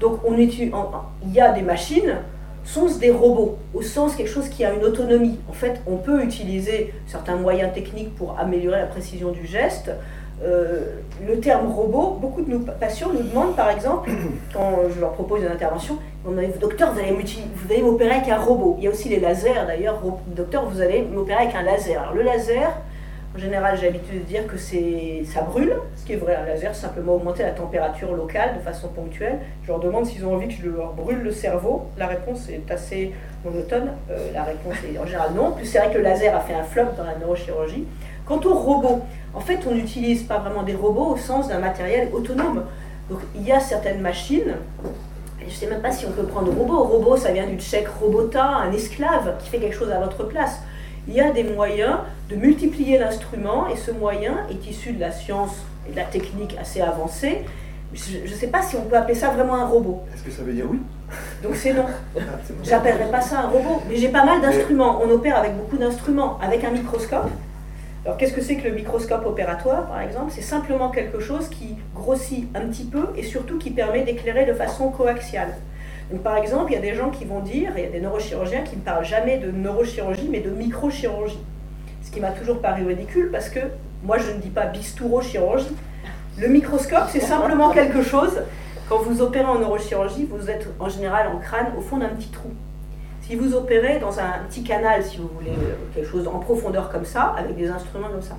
Donc 0.00 0.20
on 0.24 0.36
il 0.36 1.32
y 1.32 1.40
a 1.40 1.52
des 1.52 1.62
machines, 1.62 2.16
sont 2.64 2.86
des 2.98 3.10
robots, 3.10 3.58
au 3.74 3.82
sens 3.82 4.14
quelque 4.14 4.30
chose 4.30 4.48
qui 4.48 4.64
a 4.64 4.72
une 4.72 4.84
autonomie. 4.84 5.38
En 5.48 5.52
fait, 5.52 5.80
on 5.86 5.96
peut 5.96 6.22
utiliser 6.22 6.94
certains 7.06 7.36
moyens 7.36 7.72
techniques 7.72 8.14
pour 8.14 8.38
améliorer 8.38 8.78
la 8.78 8.86
précision 8.86 9.30
du 9.30 9.46
geste, 9.46 9.90
euh, 10.44 11.00
le 11.26 11.38
terme 11.38 11.70
robot, 11.70 12.18
beaucoup 12.20 12.42
de 12.42 12.50
nos 12.50 12.58
patients 12.58 13.10
nous 13.12 13.22
demandent 13.22 13.54
par 13.54 13.70
exemple, 13.70 14.10
quand 14.52 14.80
je 14.94 15.00
leur 15.00 15.12
propose 15.12 15.42
une 15.42 15.48
intervention, 15.48 15.98
docteur, 16.60 16.92
vous 16.92 17.00
allez, 17.00 17.12
vous 17.12 17.90
m'opérer 17.90 18.16
avec 18.16 18.28
un 18.28 18.38
robot. 18.38 18.76
Il 18.78 18.84
y 18.84 18.86
a 18.86 18.90
aussi 18.90 19.08
les 19.08 19.20
lasers 19.20 19.66
d'ailleurs, 19.66 20.00
docteur, 20.26 20.66
vous 20.66 20.80
allez 20.80 21.02
m'opérer 21.02 21.44
avec 21.44 21.54
un 21.54 21.62
laser. 21.62 22.00
Alors 22.00 22.14
le 22.14 22.22
laser, 22.22 22.72
en 23.34 23.38
général, 23.38 23.78
j'ai 23.78 23.86
l'habitude 23.86 24.20
de 24.20 24.24
dire 24.24 24.46
que 24.46 24.58
ça 24.58 25.40
brûle, 25.40 25.74
ce 25.96 26.04
qui 26.04 26.12
est 26.12 26.16
vrai. 26.16 26.36
Un 26.36 26.44
laser, 26.44 26.74
c'est 26.74 26.82
simplement 26.82 27.14
augmenter 27.14 27.42
la 27.42 27.52
température 27.52 28.14
locale 28.14 28.56
de 28.56 28.60
façon 28.60 28.88
ponctuelle. 28.88 29.38
Je 29.62 29.68
leur 29.68 29.80
demande 29.80 30.04
s'ils 30.04 30.26
ont 30.26 30.34
envie 30.34 30.48
que 30.48 30.62
je 30.62 30.68
leur 30.68 30.92
brûle 30.92 31.22
le 31.22 31.32
cerveau. 31.32 31.86
La 31.96 32.08
réponse 32.08 32.48
est 32.50 32.70
assez 32.70 33.12
monotone. 33.42 33.92
Euh, 34.10 34.32
la 34.34 34.42
réponse 34.42 34.74
est 34.84 34.98
en 34.98 35.06
général 35.06 35.30
non. 35.34 35.52
Plus 35.52 35.64
c'est 35.64 35.78
vrai 35.78 35.90
que 35.90 35.98
le 35.98 36.04
laser 36.04 36.36
a 36.36 36.40
fait 36.40 36.52
un 36.52 36.62
flop 36.62 36.88
dans 36.96 37.04
la 37.04 37.16
neurochirurgie. 37.16 37.86
Quant 38.26 38.40
au 38.44 38.54
robot, 38.54 39.00
en 39.34 39.40
fait, 39.40 39.60
on 39.68 39.74
n'utilise 39.74 40.22
pas 40.22 40.38
vraiment 40.38 40.62
des 40.62 40.74
robots 40.74 41.06
au 41.14 41.16
sens 41.16 41.48
d'un 41.48 41.58
matériel 41.58 42.08
autonome. 42.12 42.64
Donc, 43.10 43.20
il 43.34 43.42
y 43.42 43.52
a 43.52 43.60
certaines 43.60 44.00
machines, 44.00 44.54
je 45.40 45.44
ne 45.46 45.50
sais 45.50 45.66
même 45.66 45.82
pas 45.82 45.90
si 45.90 46.06
on 46.06 46.10
peut 46.12 46.22
prendre 46.24 46.52
robot. 46.52 46.84
Robot, 46.84 47.16
ça 47.16 47.32
vient 47.32 47.46
du 47.46 47.56
tchèque 47.58 47.88
robota, 47.88 48.44
un 48.44 48.72
esclave 48.72 49.34
qui 49.42 49.50
fait 49.50 49.58
quelque 49.58 49.76
chose 49.76 49.90
à 49.90 49.98
votre 49.98 50.24
place. 50.24 50.60
Il 51.08 51.14
y 51.14 51.20
a 51.20 51.32
des 51.32 51.42
moyens 51.42 51.96
de 52.30 52.36
multiplier 52.36 52.98
l'instrument 52.98 53.66
et 53.68 53.76
ce 53.76 53.90
moyen 53.90 54.46
est 54.50 54.70
issu 54.70 54.92
de 54.92 55.00
la 55.00 55.10
science 55.10 55.56
et 55.88 55.92
de 55.92 55.96
la 55.96 56.04
technique 56.04 56.56
assez 56.60 56.80
avancée. 56.80 57.44
Je 57.92 58.18
ne 58.22 58.26
sais 58.28 58.46
pas 58.46 58.62
si 58.62 58.76
on 58.76 58.82
peut 58.82 58.96
appeler 58.96 59.16
ça 59.16 59.30
vraiment 59.30 59.56
un 59.56 59.66
robot. 59.66 60.02
Est-ce 60.14 60.22
que 60.22 60.30
ça 60.30 60.42
veut 60.42 60.52
dire 60.52 60.66
oui? 60.70 60.78
Donc 61.42 61.56
c'est 61.56 61.74
non. 61.74 61.84
Ah, 62.16 62.20
J'appellerais 62.62 63.10
pas 63.10 63.20
ça 63.20 63.40
un 63.40 63.48
robot. 63.48 63.82
Mais 63.88 63.96
j'ai 63.96 64.08
pas 64.08 64.24
mal 64.24 64.40
d'instruments. 64.40 65.00
On 65.04 65.10
opère 65.10 65.36
avec 65.36 65.56
beaucoup 65.56 65.76
d'instruments, 65.76 66.38
avec 66.40 66.64
un 66.64 66.70
microscope. 66.70 67.28
Alors 68.04 68.16
qu'est-ce 68.16 68.32
que 68.32 68.40
c'est 68.40 68.56
que 68.56 68.66
le 68.66 68.74
microscope 68.74 69.24
opératoire, 69.26 69.86
par 69.86 70.00
exemple? 70.00 70.32
C'est 70.34 70.42
simplement 70.42 70.90
quelque 70.90 71.20
chose 71.20 71.48
qui 71.48 71.76
grossit 71.94 72.48
un 72.56 72.62
petit 72.62 72.84
peu 72.84 73.06
et 73.16 73.22
surtout 73.22 73.58
qui 73.58 73.70
permet 73.70 74.02
d'éclairer 74.02 74.44
de 74.44 74.52
façon 74.52 74.90
coaxiale. 74.90 75.54
Donc 76.10 76.22
par 76.22 76.36
exemple, 76.36 76.72
il 76.72 76.74
y 76.74 76.78
a 76.78 76.80
des 76.80 76.94
gens 76.94 77.10
qui 77.10 77.24
vont 77.24 77.38
dire, 77.38 77.70
il 77.76 77.84
y 77.84 77.86
a 77.86 77.90
des 77.90 78.00
neurochirurgiens 78.00 78.62
qui 78.62 78.76
ne 78.76 78.80
parlent 78.80 79.04
jamais 79.04 79.38
de 79.38 79.52
neurochirurgie, 79.52 80.28
mais 80.28 80.40
de 80.40 80.50
microchirurgie. 80.50 81.38
Ce 82.02 82.10
qui 82.10 82.18
m'a 82.18 82.32
toujours 82.32 82.60
paru 82.60 82.84
ridicule 82.86 83.30
parce 83.30 83.48
que 83.48 83.60
moi 84.02 84.18
je 84.18 84.32
ne 84.32 84.38
dis 84.40 84.50
pas 84.50 84.66
bistourochirurgie, 84.66 85.76
Le 86.38 86.48
microscope, 86.48 87.04
c'est 87.08 87.20
simplement 87.20 87.70
quelque 87.74 88.02
chose. 88.02 88.42
Quand 88.88 88.98
vous 88.98 89.22
opérez 89.22 89.44
en 89.44 89.60
neurochirurgie, 89.60 90.26
vous 90.28 90.50
êtes 90.50 90.68
en 90.80 90.88
général 90.88 91.28
en 91.28 91.38
crâne 91.38 91.68
au 91.78 91.80
fond 91.80 91.98
d'un 91.98 92.08
petit 92.08 92.30
trou. 92.30 92.50
Si 93.32 93.38
vous 93.38 93.54
opérez 93.54 93.98
dans 93.98 94.20
un 94.20 94.44
petit 94.46 94.62
canal, 94.62 95.02
si 95.02 95.16
vous 95.16 95.30
voulez, 95.38 95.52
quelque 95.94 96.06
chose 96.06 96.28
en 96.28 96.38
profondeur 96.38 96.92
comme 96.92 97.06
ça, 97.06 97.34
avec 97.38 97.56
des 97.56 97.70
instruments 97.70 98.10
comme 98.10 98.20
ça, 98.20 98.36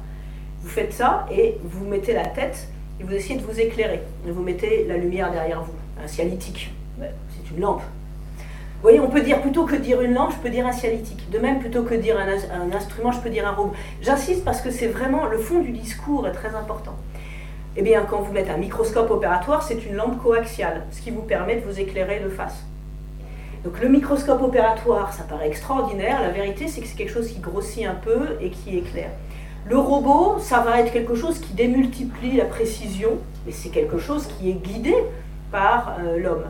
vous 0.61 0.69
faites 0.69 0.93
ça 0.93 1.25
et 1.31 1.57
vous 1.63 1.83
mettez 1.83 2.13
la 2.13 2.27
tête 2.27 2.67
et 2.99 3.03
vous 3.03 3.11
essayez 3.11 3.39
de 3.39 3.43
vous 3.43 3.59
éclairer. 3.59 4.03
Vous 4.23 4.43
mettez 4.43 4.85
la 4.87 4.97
lumière 4.97 5.31
derrière 5.31 5.63
vous, 5.63 5.73
un 5.99 6.05
cialytique. 6.05 6.75
C'est 6.99 7.55
une 7.55 7.61
lampe. 7.61 7.81
Vous 7.81 8.81
voyez, 8.83 8.99
on 8.99 9.07
peut 9.07 9.21
dire, 9.21 9.41
plutôt 9.41 9.65
que 9.65 9.75
dire 9.75 9.99
une 9.99 10.13
lampe, 10.13 10.33
je 10.33 10.37
peux 10.37 10.51
dire 10.51 10.67
un 10.67 10.71
cialytique. 10.71 11.27
De 11.31 11.39
même, 11.39 11.57
plutôt 11.57 11.81
que 11.81 11.95
dire 11.95 12.15
un, 12.19 12.71
instrument, 12.71 13.11
je 13.11 13.19
peux 13.19 13.31
dire 13.31 13.47
un 13.47 13.53
robot. 13.53 13.73
J'insiste 14.03 14.45
parce 14.45 14.61
que 14.61 14.69
c'est 14.69 14.89
vraiment, 14.89 15.25
le 15.25 15.39
fond 15.39 15.61
du 15.61 15.71
discours 15.71 16.27
est 16.27 16.33
très 16.33 16.53
important. 16.53 16.93
Eh 17.75 17.81
bien, 17.81 18.05
quand 18.07 18.21
vous 18.21 18.31
mettez 18.31 18.51
un 18.51 18.57
microscope 18.57 19.09
opératoire, 19.09 19.63
c'est 19.63 19.87
une 19.87 19.95
lampe 19.95 20.21
coaxiale, 20.21 20.83
ce 20.91 21.01
qui 21.01 21.09
vous 21.09 21.23
permet 21.23 21.55
de 21.55 21.61
vous 21.61 21.79
éclairer 21.79 22.19
de 22.19 22.29
face. 22.29 22.63
Donc 23.63 23.79
le 23.79 23.87
microscope 23.87 24.41
opératoire, 24.41 25.13
ça 25.13 25.23
paraît 25.23 25.47
extraordinaire. 25.47 26.21
La 26.21 26.31
vérité, 26.31 26.67
c'est 26.67 26.81
que 26.81 26.87
c'est 26.87 26.97
quelque 26.97 27.13
chose 27.13 27.29
qui 27.29 27.39
grossit 27.39 27.85
un 27.85 27.95
peu 27.95 28.37
et 28.41 28.49
qui 28.49 28.77
éclaire. 28.77 29.11
Le 29.65 29.77
robot, 29.77 30.39
ça 30.39 30.59
va 30.59 30.81
être 30.81 30.91
quelque 30.91 31.15
chose 31.15 31.39
qui 31.39 31.53
démultiplie 31.53 32.35
la 32.35 32.43
précision, 32.43 33.11
mais 33.45 33.53
c'est 33.53 33.69
quelque 33.69 33.97
chose 33.97 34.27
qui 34.27 34.49
est 34.49 34.61
guidé 34.61 34.93
par 35.49 35.95
euh, 36.01 36.19
l'homme, 36.19 36.43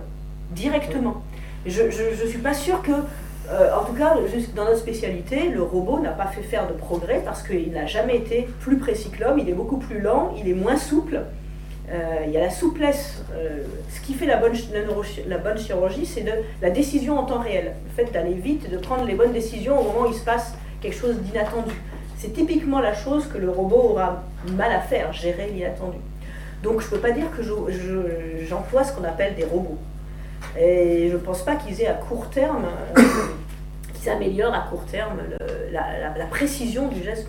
directement. 0.52 1.22
Je 1.68 1.84
ne 1.84 2.28
suis 2.28 2.40
pas 2.40 2.56
sûre 2.56 2.82
que, 2.82 2.92
euh, 2.92 3.70
en 3.80 3.84
tout 3.84 3.94
cas, 3.94 4.16
dans 4.56 4.66
notre 4.66 4.80
spécialité, 4.80 5.50
le 5.50 5.62
robot 5.62 6.00
n'a 6.00 6.10
pas 6.10 6.26
fait 6.26 6.42
faire 6.42 6.68
de 6.68 6.74
progrès 6.74 7.22
parce 7.24 7.44
qu'il 7.44 7.72
n'a 7.72 7.86
jamais 7.86 8.18
été 8.18 8.50
plus 8.62 8.78
précis 8.78 9.12
que 9.12 9.24
l'homme, 9.24 9.38
il 9.38 9.48
est 9.48 9.54
beaucoup 9.54 9.78
plus 9.78 10.00
lent, 10.00 10.34
il 10.40 10.50
est 10.50 10.56
moins 10.56 10.78
souple. 10.78 11.22
Euh, 11.94 12.24
il 12.26 12.32
y 12.32 12.38
a 12.38 12.42
la 12.42 12.50
souplesse. 12.50 13.24
ce 13.90 14.02
qui 14.02 14.14
fait 14.14 14.26
la 14.26 14.38
bonne, 14.38 14.54
la 15.28 15.38
bonne 15.38 15.58
chirurgie, 15.58 16.06
c'est 16.06 16.26
la 16.62 16.70
décision 16.70 17.20
en 17.20 17.24
temps 17.24 17.40
réel. 17.40 17.74
Le 17.86 18.04
fait 18.04 18.12
d'aller 18.12 18.34
vite, 18.34 18.70
de 18.70 18.78
prendre 18.78 19.06
les 19.06 19.14
bonnes 19.14 19.34
décisions 19.34 19.80
au 19.80 19.84
moment 19.84 20.08
où 20.08 20.12
il 20.12 20.18
se 20.18 20.26
passe 20.26 20.56
quelque 20.82 20.96
chose 20.96 21.18
d'inattendu. 21.18 21.74
C'est 22.18 22.34
typiquement 22.34 22.80
la 22.80 22.94
chose 22.94 23.28
que 23.28 23.38
le 23.38 23.50
robot 23.50 23.92
aura 23.92 24.24
mal 24.56 24.72
à 24.72 24.80
faire, 24.80 25.14
gérer 25.14 25.50
l'inattendu. 25.54 25.98
Donc 26.64 26.80
je 26.80 26.86
ne 26.86 26.92
peux 26.92 27.00
pas 27.00 27.12
dire 27.12 27.26
que 27.36 27.44
j'emploie 28.48 28.84
ce 28.84 28.94
qu'on 28.94 29.04
appelle 29.04 29.36
des 29.36 29.44
robots. 29.44 29.78
Et 30.58 31.10
je 31.10 31.14
ne 31.14 31.20
pense 31.20 31.44
pas 31.44 31.56
qu'ils 31.56 31.82
aient 31.82 31.88
à 31.88 31.94
court 31.94 32.30
terme, 32.30 32.66
euh, 32.98 33.02
qu'ils 33.94 34.10
améliorent 34.10 34.54
à 34.54 34.68
court 34.70 34.86
terme 34.86 35.20
la, 35.72 36.26
précision 36.26 36.88
du 36.88 37.04
geste 37.04 37.28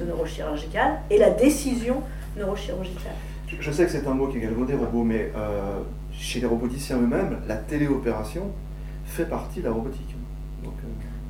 neurochirurgical 0.00 0.92
et 1.10 1.18
la 1.18 1.30
décision 1.30 2.02
neurochirurgicale. 2.36 3.12
Je 3.58 3.70
sais 3.72 3.84
que 3.84 3.90
c'est 3.90 4.06
un 4.06 4.14
mot 4.14 4.28
qui 4.28 4.38
est 4.38 4.40
galvaudé, 4.40 4.74
robot, 4.74 5.02
mais 5.02 5.32
euh, 5.36 5.80
chez 6.12 6.40
les 6.40 6.46
roboticiens 6.46 6.96
eux-mêmes, 6.98 7.38
la 7.48 7.56
téléopération 7.56 8.52
fait 9.04 9.24
partie 9.24 9.60
de 9.60 9.64
la 9.64 9.72
robotique. 9.72 10.14
Donc, 10.62 10.74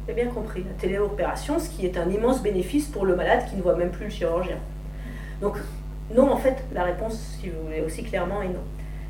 euh, 0.09 0.13
bien 0.13 0.27
compris. 0.27 0.65
La 0.65 0.75
téléopération, 0.79 1.59
ce 1.59 1.71
qui 1.71 1.87
est 1.87 1.97
un 1.97 2.11
immense 2.11 2.43
bénéfice 2.43 2.87
pour 2.89 3.07
le 3.07 3.17
malade 3.17 3.45
qui 3.49 3.57
ne 3.57 3.63
voit 3.63 3.75
même 3.75 3.91
plus 3.91 4.05
le 4.05 4.11
chirurgien. 4.11 4.59
Donc, 5.41 5.57
non, 6.15 6.31
en 6.31 6.37
fait, 6.37 6.63
la 6.75 6.85
réponse, 6.85 7.39
si 7.41 7.49
vous 7.49 7.65
voulez, 7.65 7.81
aussi 7.81 8.03
clairement 8.03 8.43
est 8.43 8.49
non. 8.49 8.55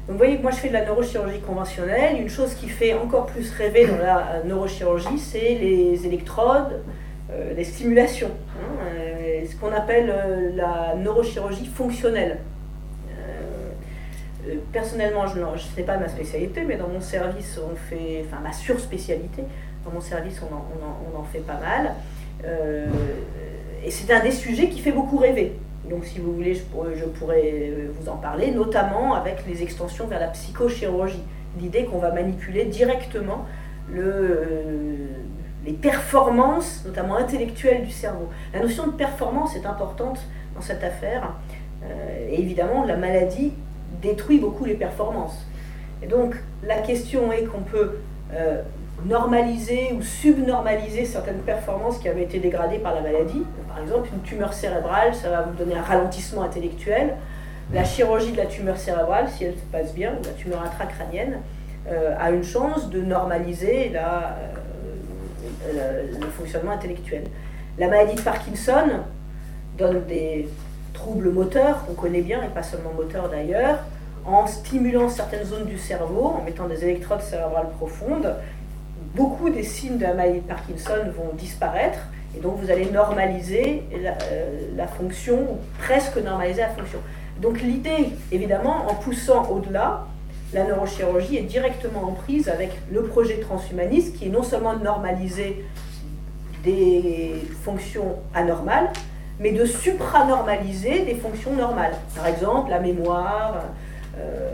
Donc, 0.07 0.11
vous 0.11 0.17
voyez 0.19 0.37
que 0.37 0.43
moi, 0.43 0.53
je 0.53 0.59
fais 0.59 0.69
de 0.69 0.75
la 0.75 0.85
neurochirurgie 0.85 1.41
conventionnelle. 1.41 2.21
Une 2.21 2.29
chose 2.29 2.55
qui 2.55 2.69
fait 2.69 2.95
encore 2.95 3.27
plus 3.27 3.51
rêver 3.51 3.87
dans 3.87 3.99
la 3.99 4.35
euh, 4.35 4.45
neurochirurgie, 4.45 5.19
c'est 5.19 5.57
les 5.57 6.07
électrodes, 6.07 6.81
les 7.57 7.63
stimulations. 7.63 8.31
Hein, 8.57 9.47
ce 9.49 9.55
qu'on 9.55 9.73
appelle 9.73 10.13
la 10.57 10.97
neurochirurgie 10.97 11.67
fonctionnelle. 11.67 12.39
Personnellement, 14.73 15.27
je 15.27 15.41
ne 15.41 15.59
sais 15.59 15.83
pas 15.83 15.97
ma 15.97 16.09
spécialité, 16.09 16.63
mais 16.67 16.77
dans 16.77 16.89
mon 16.89 17.01
service, 17.01 17.59
on 17.59 17.75
fait, 17.77 18.25
enfin 18.27 18.41
ma 18.43 18.53
surspécialité, 18.53 19.43
dans 19.85 19.93
mon 19.93 20.01
service, 20.01 20.41
on 20.43 21.19
en, 21.19 21.25
fait 21.25 21.41
pas 21.41 21.59
mal. 21.59 21.95
Euh, 22.45 22.87
et 23.85 23.91
c'est 23.91 24.13
un 24.13 24.23
des 24.23 24.31
sujets 24.31 24.69
qui 24.69 24.81
fait 24.81 24.93
beaucoup 24.93 25.19
rêver. 25.19 25.57
Donc, 25.89 26.05
si 26.05 26.19
vous 26.19 26.33
voulez, 26.35 26.55
je 26.55 26.63
pourrais, 26.63 27.75
vous 27.99 28.09
en 28.09 28.17
parler, 28.17 28.51
notamment 28.51 29.15
avec 29.15 29.45
les 29.47 29.63
extensions 29.63 30.07
vers 30.07 30.21
la 30.21 30.29
psychochirurgie. 30.29 31.23
L'idée 31.59 31.85
qu'on 31.85 31.99
va 31.99 32.13
manipuler 32.13 32.67
directement 32.67 33.47
le, 33.91 35.09
les 35.65 35.73
performances, 35.73 36.85
notamment 36.87 37.17
intellectuelles 37.17 37.85
du 37.85 37.91
cerveau. 37.91 38.29
La 38.55 38.61
notion 38.61 38.87
de 38.87 38.93
performance 38.93 39.57
est 39.57 39.67
importante 39.67 40.21
dans 40.55 40.61
cette 40.61 40.85
affaire. 40.85 41.33
Euh, 41.83 42.29
et 42.29 42.41
évidemment, 42.41 42.85
la 42.85 42.97
maladie 42.97 43.53
détruit 44.01 44.39
beaucoup 44.39 44.65
les 44.65 44.75
performances. 44.75 45.47
Et 46.03 46.07
donc, 46.07 46.35
la 46.63 46.79
question 46.79 47.33
est 47.33 47.45
qu'on 47.45 47.61
peut 47.61 47.99
euh, 48.33 48.63
normaliser 49.05 49.93
ou 49.97 50.03
subnormaliser 50.03 51.05
certaines 51.05 51.41
performances 51.41 51.99
qui 51.99 52.09
avaient 52.09 52.23
été 52.23 52.39
dégradées 52.39 52.79
par 52.79 52.95
la 52.95 53.01
maladie. 53.01 53.45
Par 53.69 53.81
exemple, 53.81 54.09
une 54.13 54.23
tumeur 54.23 54.53
cérébrale, 54.53 55.15
ça 55.15 55.31
va 55.31 55.43
vous 55.43 55.55
donner 55.55 55.77
un 55.77 55.83
ralentissement 55.83 56.43
intellectuel. 56.43 57.17
La 57.73 57.85
chirurgie 57.85 58.33
de 58.33 58.37
la 58.37 58.47
tumeur 58.47 58.77
cérébrale, 58.77 59.29
si 59.29 59.45
elle 59.45 59.55
se 59.55 59.65
passe 59.73 59.95
bien, 59.95 60.13
ou 60.21 60.25
la 60.25 60.33
tumeur 60.33 60.63
intracrânienne, 60.63 61.39
euh, 61.89 62.15
a 62.19 62.31
une 62.31 62.45
chance 62.45 62.91
de 62.91 63.01
normaliser 63.01 63.89
la, 63.89 64.37
euh, 65.67 66.03
le, 66.21 66.27
fonctionnement 66.27 66.73
intellectuel. 66.73 67.25
La 67.79 67.89
maladie 67.89 68.17
de 68.17 68.21
Parkinson 68.21 69.01
donne 69.79 70.05
des 70.07 70.49
troubles 71.01 71.31
moteurs 71.31 71.85
qu'on 71.87 71.95
connaît 71.95 72.21
bien, 72.21 72.43
et 72.43 72.49
pas 72.49 72.63
seulement 72.63 72.93
moteurs 72.93 73.29
d'ailleurs, 73.29 73.79
en 74.27 74.47
stimulant 74.47 75.09
certaines 75.09 75.45
zones 75.45 75.65
du 75.65 75.79
cerveau, 75.79 76.35
en 76.39 76.43
mettant 76.45 76.67
des 76.67 76.85
électrodes 76.85 77.23
cérébrales 77.23 77.71
profondes, 77.79 78.35
beaucoup 79.15 79.49
des 79.49 79.63
signes 79.63 79.97
de 79.97 80.03
la 80.03 80.15
maladie 80.15 80.41
de 80.41 80.47
Parkinson 80.47 80.99
vont 81.17 81.35
disparaître 81.35 82.01
et 82.37 82.41
donc 82.41 82.59
vous 82.61 82.71
allez 82.71 82.91
normaliser 82.91 83.83
la, 84.03 84.13
euh, 84.31 84.87
fonction, 84.99 85.39
ou 85.39 85.59
presque 85.79 86.17
normaliser 86.19 86.61
la 86.61 86.69
fonction. 86.69 86.99
Donc 87.41 87.61
l'idée, 87.61 88.11
évidemment, 88.31 88.87
en 88.89 88.95
poussant 88.95 89.49
au-delà, 89.51 90.07
la 90.53 90.65
neurochirurgie 90.65 91.39
est 91.39 91.43
directement 91.43 92.05
en 92.05 92.13
prise 92.13 92.49
avec 92.49 92.71
le 92.93 93.05
projet 93.05 93.41
transhumaniste 93.41 94.17
qui 94.17 94.27
est 94.27 94.31
non 94.31 94.43
seulement 94.43 94.75
de 94.75 94.85
normaliser 94.85 95.65
des 96.63 97.35
fonctions 97.65 98.17
anormales, 98.35 98.91
mais 99.41 99.53
de 99.53 99.65
supranormaliser 99.65 101.01
des 101.07 101.15
fonctions 101.15 101.55
normales. 101.55 101.95
Par 102.15 102.27
exemple, 102.27 102.71
la 102.71 102.79
mémoire. 102.79 103.63
Euh, 104.19 104.51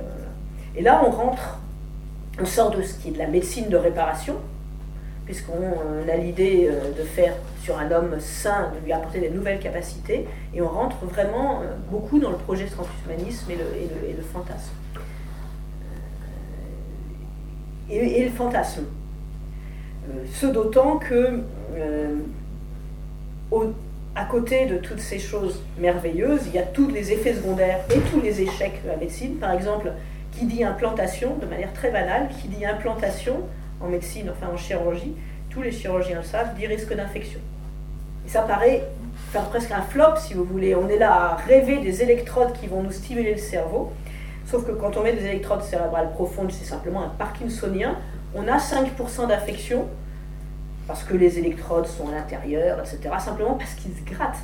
et 0.77 0.83
là, 0.83 1.03
on 1.05 1.11
rentre 1.11 1.59
on 2.41 2.45
sort 2.45 2.71
de 2.71 2.83
ce 2.83 2.95
qui 2.95 3.09
est 3.09 3.13
de 3.13 3.19
la 3.19 3.27
médecine 3.27 3.71
de 3.71 3.79
réparation, 3.79 4.37
puisqu'on 5.25 5.55
euh, 5.55 6.13
a 6.13 6.17
l'idée 6.17 6.69
euh, 6.71 6.93
de 6.93 7.03
faire 7.03 7.35
sur 7.63 7.79
un 7.79 7.91
homme 7.91 8.21
sain, 8.21 8.71
de 8.79 8.85
lui 8.85 8.93
apporter 8.93 9.21
des 9.21 9.31
nouvelles 9.31 9.59
capacités, 9.59 10.29
et 10.55 10.61
on 10.61 10.69
rentre 10.69 10.99
vraiment 11.07 11.63
beaucoup 11.91 12.19
dans 12.19 12.31
le 12.31 12.37
projet 12.37 12.67
transhumanisme 12.67 13.51
et 13.51 13.55
le, 13.57 14.11
et 14.11 14.13
le, 14.13 14.23
fantasme. 14.23 14.71
Et, 17.89 18.25
le 18.25 18.31
fantasme. 18.31 18.85
ce 20.33 20.47
d'autant 20.47 20.99
que, 20.99 21.41
à 24.17 24.25
côté 24.25 24.65
de 24.65 24.79
toutes 24.79 25.01
ces 25.01 25.19
choses 25.19 25.63
merveilleuses, 25.79 26.47
il 26.47 26.55
y 26.55 26.59
a 26.59 26.63
tous 26.63 26.89
les 26.89 27.13
effets 27.13 27.35
secondaires 27.35 27.81
et 27.95 27.99
tous 28.11 28.21
les 28.23 28.41
échecs 28.41 28.83
de 28.83 28.89
la 28.89 28.97
médecine. 28.97 29.37
Par 29.37 29.53
exemple, 29.53 29.93
qui 30.33 30.47
dit 30.47 30.65
implantation, 30.65 31.37
de 31.37 31.45
manière 31.45 31.73
très 31.75 31.91
banale, 31.91 32.31
qui 32.41 32.49
dit 32.49 32.65
implantation 32.65 33.41
en 33.79 33.89
médecine, 33.89 34.31
enfin 34.31 34.51
en 34.53 34.57
chirurgie, 34.57 35.15
tous 35.51 35.61
les 35.61 35.71
chirurgiens 35.71 36.17
le 36.17 36.23
savent, 36.23 36.55
dit 36.59 36.67
risque 36.67 36.95
d'infection. 36.95 37.41
Ça 38.27 38.41
paraît 38.41 38.85
faire 39.33 39.45
presque 39.51 39.71
un 39.71 39.83
flop, 39.83 40.17
si 40.17 40.33
vous 40.33 40.45
voulez. 40.45 40.75
On 40.75 40.89
est 40.89 40.99
là 40.99 41.13
à 41.13 41.37
rêver 41.37 41.79
des 41.79 42.03
électrodes 42.03 42.55
qui 42.55 42.69
vont 42.69 42.83
nous 42.83 42.93
stimuler 42.93 43.33
le 43.33 43.41
cerveau. 43.41 43.93
Sauf 44.47 44.67
que 44.67 44.73
quand 44.73 44.97
on 44.97 45.03
met 45.03 45.13
des 45.13 45.27
électrodes 45.27 45.63
cérébrales 45.63 46.11
profondes, 46.13 46.51
c'est 46.53 46.65
simplement 46.65 47.03
un 47.03 47.11
parkinsonien, 47.19 47.99
on 48.35 48.49
a 48.49 48.57
5% 48.57 49.29
d'infection 49.29 49.87
parce 50.87 51.03
que 51.03 51.15
les 51.15 51.39
électrodes 51.39 51.87
sont 51.87 52.09
à 52.09 52.13
l'intérieur, 52.13 52.79
etc. 52.79 53.15
Simplement 53.19 53.55
parce 53.55 53.75
qu'ils 53.75 53.93
se 53.93 54.05
grattent. 54.05 54.39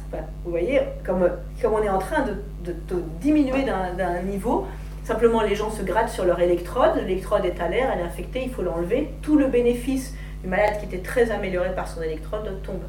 vous 0.45 0.51
voyez, 0.51 0.81
comme, 1.05 1.29
comme 1.61 1.75
on 1.75 1.83
est 1.83 1.89
en 1.89 1.99
train 1.99 2.23
de, 2.23 2.33
de, 2.65 2.73
de 2.89 3.03
diminuer 3.21 3.65
d'un 3.65 4.23
niveau, 4.23 4.67
Simplement, 5.05 5.43
les 5.43 5.57
gens 5.57 5.71
se 5.71 5.83
grattent 5.83 6.11
sur 6.11 6.25
leur 6.25 6.39
électrode, 6.39 6.95
l'électrode 6.97 7.45
est 7.45 7.61
à 7.61 7.69
l'air, 7.69 7.91
elle 7.93 8.01
est 8.01 8.05
infectée, 8.05 8.45
il 8.45 8.51
faut 8.51 8.63
l'enlever. 8.63 9.13
Tout 9.21 9.37
le 9.37 9.49
bénéfice 9.49 10.15
du 10.43 10.49
malade 10.49 10.79
qui 10.79 10.87
était 10.87 11.03
très 11.03 11.33
amélioré 11.33 11.75
par 11.75 11.89
son 11.89 12.03
électrode 12.03 12.63
tombe. 12.63 12.83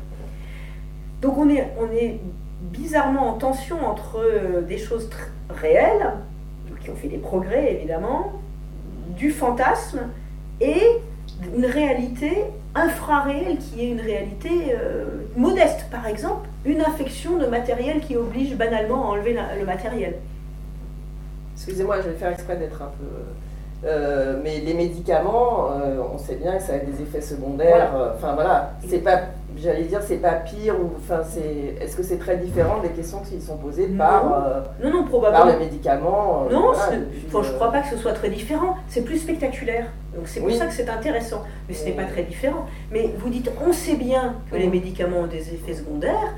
Donc 1.21 1.37
on 1.37 1.49
est, 1.49 1.69
on 1.79 1.91
est 1.91 2.19
bizarrement 2.61 3.29
en 3.29 3.33
tension 3.33 3.83
entre 3.83 4.19
euh, 4.19 4.61
des 4.61 4.77
choses 4.77 5.09
réelles, 5.49 6.13
qui 6.83 6.91
ont 6.91 6.95
fait 6.95 7.07
des 7.07 7.17
progrès 7.17 7.73
évidemment, 7.73 8.33
du 9.17 9.31
fantasme 9.31 10.01
et 10.61 10.81
une 11.55 11.65
réalité 11.65 12.45
infraréelle 12.75 13.57
qui 13.57 13.81
est 13.81 13.89
une 13.89 14.01
réalité 14.01 14.49
euh, 14.73 15.05
modeste. 15.35 15.85
Par 15.91 16.07
exemple, 16.07 16.47
une 16.65 16.81
infection 16.81 17.37
de 17.37 17.45
matériel 17.45 17.99
qui 18.01 18.15
oblige 18.15 18.55
banalement 18.55 19.05
à 19.05 19.07
enlever 19.13 19.37
le 19.59 19.65
matériel. 19.65 20.15
Excusez-moi, 21.55 22.01
je 22.01 22.09
vais 22.09 22.15
faire 22.15 22.31
exprès 22.31 22.57
d'être 22.57 22.81
un 22.81 22.91
peu. 22.97 23.05
Euh, 23.85 24.39
mais 24.43 24.59
les 24.59 24.73
médicaments, 24.73 25.71
euh, 25.73 25.97
on 26.13 26.17
sait 26.17 26.35
bien 26.35 26.55
que 26.57 26.63
ça 26.63 26.73
a 26.75 26.77
des 26.77 27.01
effets 27.01 27.19
secondaires. 27.21 27.91
euh, 27.97 28.11
Enfin 28.15 28.33
voilà, 28.33 28.71
c'est 28.87 28.99
pas, 28.99 29.19
j'allais 29.57 29.83
dire, 29.83 29.99
c'est 30.01 30.17
pas 30.17 30.31
pire 30.35 30.75
ou, 30.79 30.91
enfin 30.97 31.21
c'est, 31.27 31.75
est-ce 31.83 31.97
que 31.97 32.03
c'est 32.03 32.17
très 32.17 32.37
différent 32.37 32.79
des 32.81 32.89
questions 32.89 33.19
qui 33.19 33.41
sont 33.41 33.57
posées 33.57 33.87
par, 33.87 34.23
Non. 34.81 34.89
Non, 34.89 34.91
non, 34.93 35.01
par 35.01 35.09
probablement. 35.09 35.45
les 35.45 35.57
médicaments 35.65 36.45
Non, 36.49 36.71
voilà, 36.73 36.97
depuis, 36.97 37.25
enfin, 37.27 37.43
je 37.43 37.51
crois 37.53 37.71
pas 37.71 37.81
que 37.81 37.89
ce 37.89 37.97
soit 37.97 38.13
très 38.13 38.29
différent. 38.29 38.75
C'est 38.87 39.01
plus 39.03 39.17
spectaculaire. 39.17 39.87
Donc 40.15 40.27
c'est 40.27 40.39
pour 40.39 40.47
Oui. 40.49 40.55
ça 40.57 40.65
que 40.67 40.73
c'est 40.73 40.89
intéressant. 40.89 41.41
Mais 41.67 41.73
ce 41.73 41.83
n'est 41.85 41.91
pas 41.91 42.05
très 42.05 42.23
différent. 42.23 42.65
Mais 42.91 43.09
vous 43.17 43.29
dites, 43.29 43.51
on 43.67 43.73
sait 43.73 43.95
bien 43.95 44.35
que 44.49 44.55
les 44.55 44.67
médicaments 44.67 45.21
ont 45.21 45.27
des 45.27 45.53
effets 45.53 45.73
secondaires. 45.73 46.33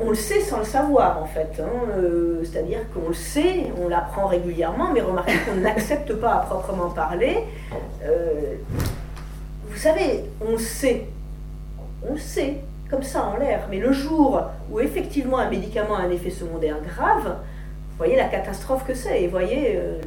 On 0.00 0.08
le 0.08 0.14
sait 0.16 0.40
sans 0.40 0.58
le 0.58 0.64
savoir 0.64 1.22
en 1.22 1.26
fait. 1.26 1.60
hein. 1.60 1.68
Euh, 1.96 2.42
C'est-à-dire 2.44 2.80
qu'on 2.92 3.08
le 3.08 3.14
sait, 3.14 3.72
on 3.80 3.88
l'apprend 3.88 4.26
régulièrement, 4.26 4.90
mais 4.92 5.00
remarquez 5.00 5.34
qu'on 5.46 5.60
n'accepte 5.60 6.14
pas 6.14 6.34
à 6.34 6.38
proprement 6.40 6.90
parler. 6.90 7.44
Euh, 8.04 8.54
vous 9.68 9.76
savez, 9.76 10.24
on 10.44 10.58
sait. 10.58 11.06
On 12.08 12.16
sait, 12.16 12.56
comme 12.90 13.02
ça 13.02 13.24
en 13.24 13.36
l'air. 13.38 13.66
Mais 13.70 13.78
le 13.78 13.92
jour 13.92 14.42
où 14.70 14.80
effectivement 14.80 15.38
un 15.38 15.48
médicament 15.48 15.96
a 15.96 16.00
un 16.02 16.10
effet 16.10 16.30
secondaire 16.30 16.76
grave, 16.82 17.36
vous 17.90 17.96
voyez 17.96 18.16
la 18.16 18.24
catastrophe 18.24 18.84
que 18.84 18.94
c'est 18.94 19.22
et 19.22 19.28
voyez 19.28 19.76
euh, 19.76 20.00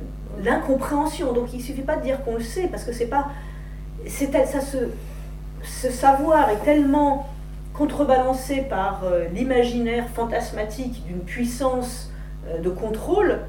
l'incompréhension. 0.43 1.31
Donc 1.31 1.53
il 1.53 1.59
ne 1.59 1.63
suffit 1.63 1.81
pas 1.81 1.95
de 1.95 2.01
dire 2.03 2.21
qu'on 2.23 2.35
le 2.35 2.43
sait 2.43 2.67
parce 2.67 2.83
que 2.83 2.91
c'est 2.91 3.07
pas. 3.07 3.29
C'est 4.05 4.31
ça 4.45 4.61
se, 4.61 4.77
ce 5.63 5.89
savoir 5.89 6.49
est 6.49 6.63
tellement 6.63 7.25
contrebalancé 7.77 8.61
par 8.63 9.03
euh, 9.03 9.25
l'imaginaire 9.33 10.07
fantasmatique 10.09 11.05
d'une 11.05 11.19
puissance 11.19 12.11
euh, 12.47 12.59
de 12.59 12.69
contrôle 12.69 13.39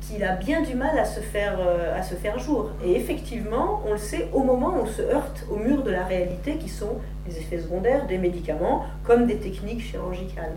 qu'il 0.00 0.22
a 0.22 0.36
bien 0.36 0.60
du 0.60 0.74
mal 0.74 0.98
à 0.98 1.06
se, 1.06 1.20
faire, 1.20 1.58
euh, 1.60 1.98
à 1.98 2.02
se 2.02 2.14
faire 2.14 2.38
jour. 2.38 2.70
Et 2.84 2.94
effectivement, 2.94 3.80
on 3.88 3.92
le 3.92 3.98
sait 3.98 4.28
au 4.34 4.42
moment 4.42 4.74
où 4.76 4.82
on 4.82 4.86
se 4.86 5.00
heurte 5.00 5.46
au 5.50 5.56
mur 5.56 5.82
de 5.82 5.90
la 5.90 6.04
réalité 6.04 6.56
qui 6.56 6.68
sont 6.68 6.98
les 7.26 7.38
effets 7.38 7.58
secondaires 7.58 8.06
des 8.06 8.18
médicaments 8.18 8.84
comme 9.02 9.26
des 9.26 9.36
techniques 9.36 9.80
chirurgicales. 9.80 10.52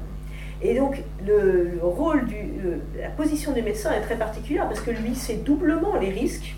Et 0.62 0.76
donc, 0.76 1.02
le, 1.26 1.70
le 1.80 1.86
rôle 1.86 2.26
du. 2.26 2.36
le- 2.62 2.82
la 3.00 3.10
position 3.10 3.54
du 3.54 3.62
médecin 3.62 3.92
est 3.94 4.02
très 4.02 4.16
particulière 4.18 4.68
parce 4.68 4.82
que 4.82 4.92
lui, 4.92 5.16
c'est 5.16 5.44
doublement 5.46 5.96
les 5.96 6.10
risques 6.10 6.56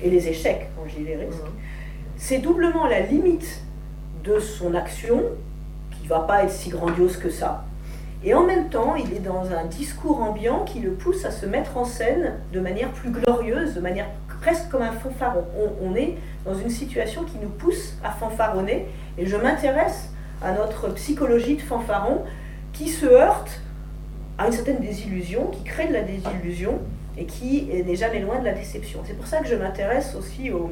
et 0.00 0.08
les 0.08 0.28
échecs, 0.28 0.68
quand 0.76 0.88
je 0.88 0.94
dis 0.96 1.04
les 1.04 1.16
risques. 1.16 1.42
C'est 2.16 2.38
doublement 2.38 2.86
la 2.86 3.00
limite 3.00 3.60
de 4.24 4.38
son 4.38 4.74
action, 4.74 5.20
pas 6.18 6.44
être 6.44 6.50
si 6.50 6.70
grandiose 6.70 7.16
que 7.16 7.30
ça. 7.30 7.64
Et 8.22 8.34
en 8.34 8.44
même 8.44 8.68
temps, 8.68 8.96
il 8.96 9.14
est 9.14 9.20
dans 9.20 9.50
un 9.52 9.64
discours 9.64 10.22
ambiant 10.22 10.64
qui 10.64 10.80
le 10.80 10.90
pousse 10.90 11.24
à 11.24 11.30
se 11.30 11.46
mettre 11.46 11.78
en 11.78 11.84
scène 11.84 12.34
de 12.52 12.60
manière 12.60 12.90
plus 12.90 13.10
glorieuse, 13.10 13.74
de 13.74 13.80
manière 13.80 14.06
presque 14.42 14.68
comme 14.68 14.82
un 14.82 14.92
fanfaron. 14.92 15.44
On, 15.58 15.90
on 15.90 15.94
est 15.94 16.16
dans 16.44 16.54
une 16.54 16.68
situation 16.68 17.24
qui 17.24 17.38
nous 17.40 17.48
pousse 17.48 17.94
à 18.04 18.10
fanfaronner. 18.10 18.86
Et 19.16 19.26
je 19.26 19.36
m'intéresse 19.36 20.10
à 20.42 20.52
notre 20.52 20.88
psychologie 20.94 21.56
de 21.56 21.62
fanfaron 21.62 22.24
qui 22.72 22.88
se 22.88 23.06
heurte 23.06 23.60
à 24.38 24.46
une 24.46 24.52
certaine 24.52 24.80
désillusion, 24.80 25.46
qui 25.46 25.62
crée 25.64 25.88
de 25.88 25.92
la 25.92 26.02
désillusion 26.02 26.78
et 27.16 27.24
qui 27.24 27.68
n'est 27.86 27.96
jamais 27.96 28.20
loin 28.20 28.38
de 28.38 28.44
la 28.44 28.52
déception. 28.52 29.00
C'est 29.06 29.14
pour 29.14 29.26
ça 29.26 29.38
que 29.38 29.48
je 29.48 29.54
m'intéresse 29.54 30.14
aussi 30.14 30.50
au, 30.50 30.70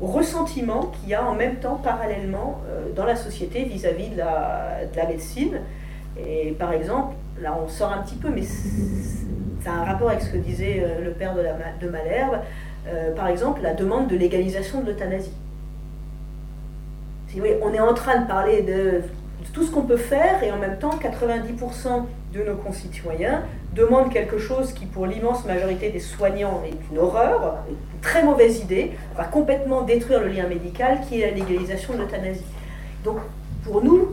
ressentiment 0.00 0.86
qu'il 0.86 1.10
y 1.10 1.14
a 1.14 1.24
en 1.24 1.34
même 1.34 1.56
temps 1.56 1.76
parallèlement 1.76 2.60
euh, 2.68 2.92
dans 2.94 3.04
la 3.04 3.16
société 3.16 3.64
vis-à-vis 3.64 4.08
de 4.08 4.18
la, 4.18 4.80
de 4.92 4.96
la 4.96 5.06
médecine. 5.06 5.60
Et 6.18 6.52
par 6.58 6.72
exemple, 6.72 7.14
là 7.40 7.56
on 7.62 7.68
sort 7.68 7.92
un 7.92 8.02
petit 8.02 8.16
peu, 8.16 8.30
mais 8.30 8.42
c'est 8.42 9.22
c'est 9.62 9.68
un 9.68 9.84
rapport 9.84 10.10
avec 10.10 10.22
ce 10.22 10.30
que 10.30 10.38
disait 10.38 10.82
euh, 10.84 11.04
le 11.04 11.12
père 11.12 11.34
de, 11.34 11.88
Malherbe, 11.88 12.40
Euh, 12.88 13.14
par 13.14 13.28
exemple 13.28 13.60
la 13.62 13.74
demande 13.74 14.08
de 14.08 14.16
légalisation 14.16 14.80
de 14.80 14.86
l'euthanasie. 14.86 15.36
Voyez, 17.36 17.56
on 17.62 17.72
est 17.72 17.80
en 17.80 17.94
train 17.94 18.18
de 18.22 18.26
parler 18.26 18.62
de 18.62 19.02
tout 19.52 19.62
ce 19.62 19.70
qu'on 19.70 19.82
peut 19.82 19.96
faire 19.96 20.42
et 20.42 20.50
en 20.50 20.58
même 20.58 20.78
temps 20.78 20.98
90% 20.98 22.06
de 22.34 22.42
nos 22.42 22.56
concitoyens 22.56 23.42
demandent 23.74 24.12
quelque 24.12 24.38
chose 24.38 24.72
qui 24.72 24.86
pour 24.86 25.06
l'immense 25.06 25.44
majorité 25.44 25.90
des 25.90 26.00
soignants 26.00 26.62
est 26.66 26.76
une 26.90 26.98
horreur, 26.98 27.58
une 27.68 28.00
très 28.00 28.22
mauvaise 28.22 28.60
idée, 28.60 28.92
va 29.16 29.24
complètement 29.24 29.82
détruire 29.82 30.20
le 30.20 30.28
lien 30.28 30.46
médical 30.46 31.00
qui 31.08 31.20
est 31.20 31.30
la 31.30 31.36
légalisation 31.36 31.94
de 31.94 31.98
l'euthanasie. 31.98 32.44
Donc 33.04 33.18
pour 33.64 33.82
nous, 33.82 34.12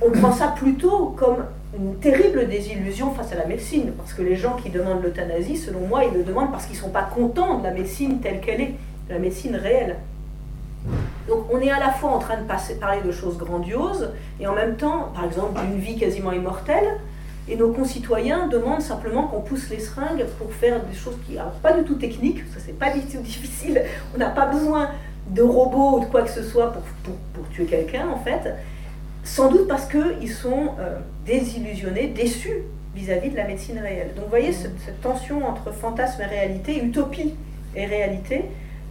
on 0.00 0.10
prend 0.10 0.32
ça 0.32 0.54
plutôt 0.56 1.14
comme 1.16 1.44
une 1.76 1.96
terrible 1.96 2.48
désillusion 2.48 3.12
face 3.12 3.32
à 3.32 3.36
la 3.36 3.46
médecine, 3.46 3.92
parce 3.96 4.12
que 4.12 4.22
les 4.22 4.36
gens 4.36 4.56
qui 4.56 4.70
demandent 4.70 5.02
l'euthanasie, 5.02 5.56
selon 5.56 5.80
moi, 5.80 6.04
ils 6.04 6.12
le 6.12 6.22
demandent 6.22 6.50
parce 6.50 6.66
qu'ils 6.66 6.76
ne 6.76 6.82
sont 6.82 6.90
pas 6.90 7.02
contents 7.02 7.58
de 7.58 7.64
la 7.64 7.70
médecine 7.70 8.20
telle 8.20 8.40
qu'elle 8.40 8.60
est, 8.60 8.74
de 9.08 9.14
la 9.14 9.18
médecine 9.18 9.56
réelle. 9.56 9.96
Donc 11.28 11.46
on 11.50 11.60
est 11.60 11.70
à 11.70 11.78
la 11.78 11.90
fois 11.90 12.10
en 12.10 12.18
train 12.18 12.36
de 12.36 12.78
parler 12.78 13.00
de 13.02 13.12
choses 13.12 13.38
grandioses, 13.38 14.10
et 14.40 14.46
en 14.46 14.54
même 14.54 14.76
temps, 14.76 15.12
par 15.14 15.24
exemple, 15.24 15.60
d'une 15.60 15.78
vie 15.78 15.96
quasiment 15.96 16.32
immortelle, 16.32 16.98
et 17.48 17.56
nos 17.56 17.72
concitoyens 17.72 18.46
demandent 18.48 18.82
simplement 18.82 19.26
qu'on 19.26 19.40
pousse 19.40 19.68
les 19.70 19.80
seringues 19.80 20.24
pour 20.38 20.52
faire 20.52 20.84
des 20.84 20.94
choses 20.96 21.16
qui 21.26 21.34
sont 21.34 21.42
pas 21.62 21.72
du 21.72 21.84
tout 21.84 21.94
techniques, 21.94 22.40
ça 22.52 22.60
c'est 22.64 22.78
pas 22.78 22.90
du 22.90 23.00
tout 23.00 23.18
difficile, 23.22 23.82
on 24.14 24.18
n'a 24.18 24.30
pas 24.30 24.46
besoin 24.46 24.90
de 25.30 25.42
robots 25.42 25.98
ou 25.98 26.00
de 26.00 26.06
quoi 26.06 26.22
que 26.22 26.30
ce 26.30 26.42
soit 26.42 26.72
pour, 26.72 26.82
pour, 27.02 27.14
pour 27.34 27.48
tuer 27.50 27.66
quelqu'un 27.66 28.08
en 28.08 28.18
fait, 28.18 28.54
sans 29.24 29.50
doute 29.50 29.68
parce 29.68 29.86
qu'ils 29.86 30.30
sont 30.30 30.74
euh, 30.80 30.98
désillusionnés, 31.24 32.08
déçus 32.08 32.58
vis-à-vis 32.94 33.30
de 33.30 33.36
la 33.36 33.46
médecine 33.46 33.78
réelle. 33.78 34.12
Donc 34.14 34.24
vous 34.24 34.30
voyez, 34.30 34.52
cette, 34.52 34.78
cette 34.84 35.00
tension 35.00 35.46
entre 35.46 35.72
fantasme 35.72 36.22
et 36.22 36.26
réalité, 36.26 36.84
utopie 36.84 37.34
et 37.74 37.86
réalité, 37.86 38.44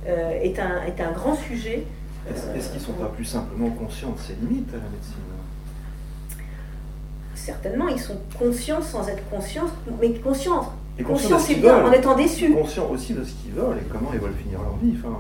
euh, 0.07 0.31
est, 0.41 0.57
un, 0.59 0.81
est 0.87 0.99
un 1.01 1.11
grand 1.11 1.35
sujet. 1.35 1.83
Est-ce 2.29 2.69
qu'ils 2.69 2.79
ne 2.79 2.85
sont 2.85 2.93
pas 2.93 3.07
plus 3.07 3.25
simplement 3.25 3.69
conscients 3.69 4.11
de 4.11 4.19
ses 4.19 4.33
limites 4.33 4.69
à 4.69 4.77
la 4.77 4.89
médecine 4.89 5.21
Certainement, 7.45 7.87
ils 7.87 7.99
sont 7.99 8.17
conscients 8.37 8.83
sans 8.83 9.09
être 9.09 9.27
conscients, 9.31 9.65
mais 9.99 10.13
conscients. 10.13 10.73
Et 10.99 11.03
Conscients, 11.03 11.39
c'est 11.39 11.55
bien, 11.55 11.83
en 11.83 11.91
étant 11.91 12.15
déçus. 12.15 12.53
Conscients 12.53 12.87
aussi 12.91 13.13
de 13.13 13.23
ce 13.23 13.31
qu'ils 13.33 13.53
veulent 13.53 13.77
et 13.79 13.87
comment 13.91 14.11
ils 14.13 14.19
veulent 14.19 14.35
finir 14.35 14.59
leur 14.61 14.75
vie. 14.75 14.95
Enfin, 14.99 15.17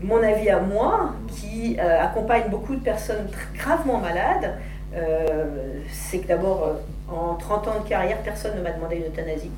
Mon 0.00 0.22
avis 0.22 0.48
à 0.48 0.60
moi, 0.60 1.12
qui 1.28 1.76
euh, 1.78 2.02
accompagne 2.02 2.44
beaucoup 2.50 2.74
de 2.74 2.80
personnes 2.80 3.26
gravement 3.54 3.98
malades, 3.98 4.54
euh, 4.94 5.80
c'est 5.92 6.20
que 6.20 6.28
d'abord, 6.28 6.64
euh, 6.64 7.14
en 7.14 7.34
30 7.34 7.68
ans 7.68 7.80
de 7.84 7.88
carrière, 7.88 8.22
personne 8.22 8.56
ne 8.56 8.62
m'a 8.62 8.70
demandé 8.70 8.96
une 8.96 9.12
euthanasie. 9.12 9.50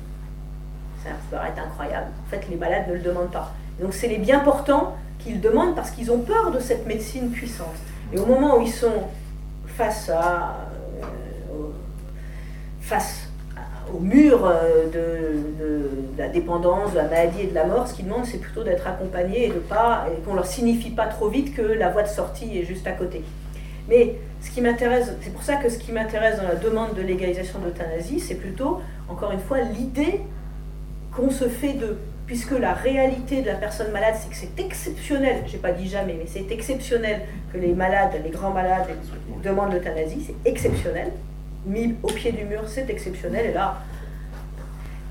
Ça 1.01 1.11
peut 1.11 1.37
paraître 1.37 1.61
incroyable. 1.65 2.07
En 2.27 2.29
fait, 2.29 2.45
les 2.49 2.57
malades 2.57 2.89
ne 2.89 2.95
le 2.95 2.99
demandent 2.99 3.31
pas. 3.31 3.53
Donc 3.79 3.93
c'est 3.93 4.09
les 4.09 4.17
bien 4.17 4.39
portants 4.39 4.95
qui 5.19 5.31
le 5.31 5.39
demandent 5.39 5.75
parce 5.75 5.91
qu'ils 5.91 6.11
ont 6.11 6.19
peur 6.19 6.51
de 6.51 6.59
cette 6.59 6.85
médecine 6.85 7.31
puissante. 7.31 7.77
Et 8.11 8.19
au 8.19 8.25
moment 8.25 8.57
où 8.57 8.61
ils 8.63 8.73
sont 8.73 9.03
face 9.77 10.09
euh, 10.09 10.15
au- 13.93 13.99
mur 13.99 14.45
euh, 14.45 14.87
de, 14.91 15.89
la 16.17 16.27
dépendance, 16.29 16.91
de 16.91 16.97
la 16.97 17.03
maladie 17.03 17.41
et 17.41 17.47
de 17.47 17.55
la 17.55 17.65
mort, 17.65 17.87
ce 17.87 17.93
qu'ils 17.93 18.05
demandent, 18.05 18.25
c'est 18.25 18.39
plutôt 18.39 18.63
d'être 18.63 18.87
accompagnés 18.87 19.45
et 19.45 19.49
de 19.49 19.59
pas 19.59 20.05
qu'on 20.25 20.33
leur 20.35 20.45
signifie 20.45 20.91
pas 20.91 21.07
trop 21.07 21.29
vite 21.29 21.55
que 21.55 21.61
la 21.61 21.89
voie 21.89 22.03
de 22.03 22.07
sortie 22.09 22.57
est 22.57 22.63
juste 22.65 22.85
à 22.87 22.91
côté. 22.91 23.21
Mais 23.87 24.15
ce 24.41 24.51
qui 24.51 24.61
m'intéresse, 24.61 25.11
c'est 25.21 25.31
pour 25.31 25.43
ça 25.43 25.55
que 25.55 25.69
ce 25.69 25.77
qui 25.77 25.91
m'intéresse 25.91 26.37
dans 26.41 26.47
la 26.47 26.55
demande 26.55 26.93
de 26.95 27.01
légalisation 27.01 27.59
de 27.59 27.65
l'euthanasie, 27.65 28.19
c'est 28.19 28.35
plutôt, 28.35 28.81
encore 29.09 29.31
une 29.31 29.39
fois, 29.39 29.59
l'idée 29.61 30.19
qu'on 31.15 31.29
se 31.29 31.47
fait 31.47 31.73
d'eux. 31.73 31.97
Puisque 32.27 32.51
la 32.51 32.73
réalité 32.73 33.41
de 33.41 33.47
la 33.47 33.55
personne 33.55 33.91
malade, 33.91 34.15
c'est 34.19 34.29
que 34.29 34.35
c'est 34.35 34.59
exceptionnel, 34.63 35.43
j'ai 35.47 35.57
pas 35.57 35.71
dit 35.71 35.87
jamais, 35.87 36.15
mais 36.19 36.27
c'est 36.27 36.51
exceptionnel 36.51 37.21
que 37.51 37.57
les 37.57 37.73
malades, 37.73 38.11
les 38.23 38.29
grands 38.29 38.51
malades 38.51 38.87
demandent 39.41 39.73
l'euthanasie, 39.73 40.23
c'est 40.27 40.49
exceptionnel. 40.49 41.11
Mis 41.65 41.95
au 42.03 42.07
pied 42.07 42.33
du 42.33 42.43
mur, 42.43 42.63
c'est 42.67 42.89
exceptionnel. 42.89 43.47
Et 43.47 43.53
là, 43.53 43.77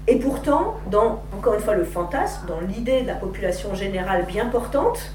et 0.08 0.16
pourtant, 0.16 0.76
dans, 0.90 1.22
encore 1.36 1.54
une 1.54 1.60
fois, 1.60 1.74
le 1.74 1.84
fantasme, 1.84 2.46
dans 2.46 2.60
l'idée 2.60 3.02
de 3.02 3.06
la 3.08 3.14
population 3.14 3.74
générale 3.74 4.24
bien 4.26 4.46
portante, 4.46 5.10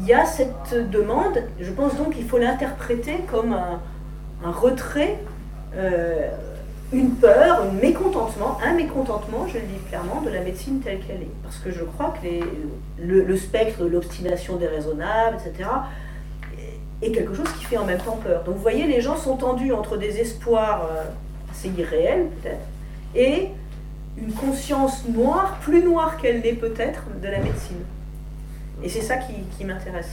il 0.00 0.06
y 0.06 0.12
a 0.12 0.26
cette 0.26 0.90
demande, 0.90 1.42
je 1.60 1.70
pense 1.70 1.96
donc 1.96 2.14
qu'il 2.14 2.26
faut 2.26 2.38
l'interpréter 2.38 3.20
comme 3.30 3.54
un, 3.54 4.50
retrait, 4.50 5.18
euh, 5.76 6.28
une 6.92 7.12
peur, 7.12 7.62
un 7.62 7.72
mécontentement, 7.80 8.58
un 8.62 8.74
mécontentement, 8.74 9.46
je 9.48 9.54
le 9.54 9.64
dis 9.64 9.78
clairement, 9.88 10.20
de 10.20 10.30
la 10.30 10.40
médecine 10.40 10.80
telle 10.80 11.00
qu'elle 11.00 11.22
est. 11.22 11.30
Parce 11.42 11.58
que 11.58 11.70
je 11.70 11.84
crois 11.84 12.14
que 12.22 12.28
le, 13.02 13.36
spectre 13.36 13.82
de 13.82 13.88
l'obstination 13.88 14.56
déraisonnable, 14.56 15.36
etc., 15.36 15.68
est 17.00 17.10
quelque 17.10 17.34
chose 17.34 17.50
qui 17.58 17.64
fait 17.64 17.78
en 17.78 17.84
même 17.84 17.98
temps 17.98 18.18
peur. 18.22 18.44
Donc 18.44 18.56
vous 18.56 18.62
voyez, 18.62 18.86
les 18.86 19.00
gens 19.00 19.16
sont 19.16 19.36
tendus 19.36 19.72
entre 19.72 19.96
des 19.96 20.20
espoirs 20.20 20.88
euh, 20.92 21.04
assez 21.50 21.68
irréels, 21.70 22.28
peut-être, 22.40 22.64
et 23.16 23.48
une 24.16 24.32
conscience 24.32 25.08
noire, 25.08 25.58
plus 25.62 25.82
noire 25.82 26.16
qu'elle 26.18 26.42
n'est 26.42 26.52
peut-être, 26.52 27.02
de 27.20 27.26
la 27.26 27.38
médecine. 27.38 27.82
Et 28.84 28.88
c'est 28.88 29.00
ça 29.00 29.16
qui 29.16 29.64
m'intéresse. 29.64 30.10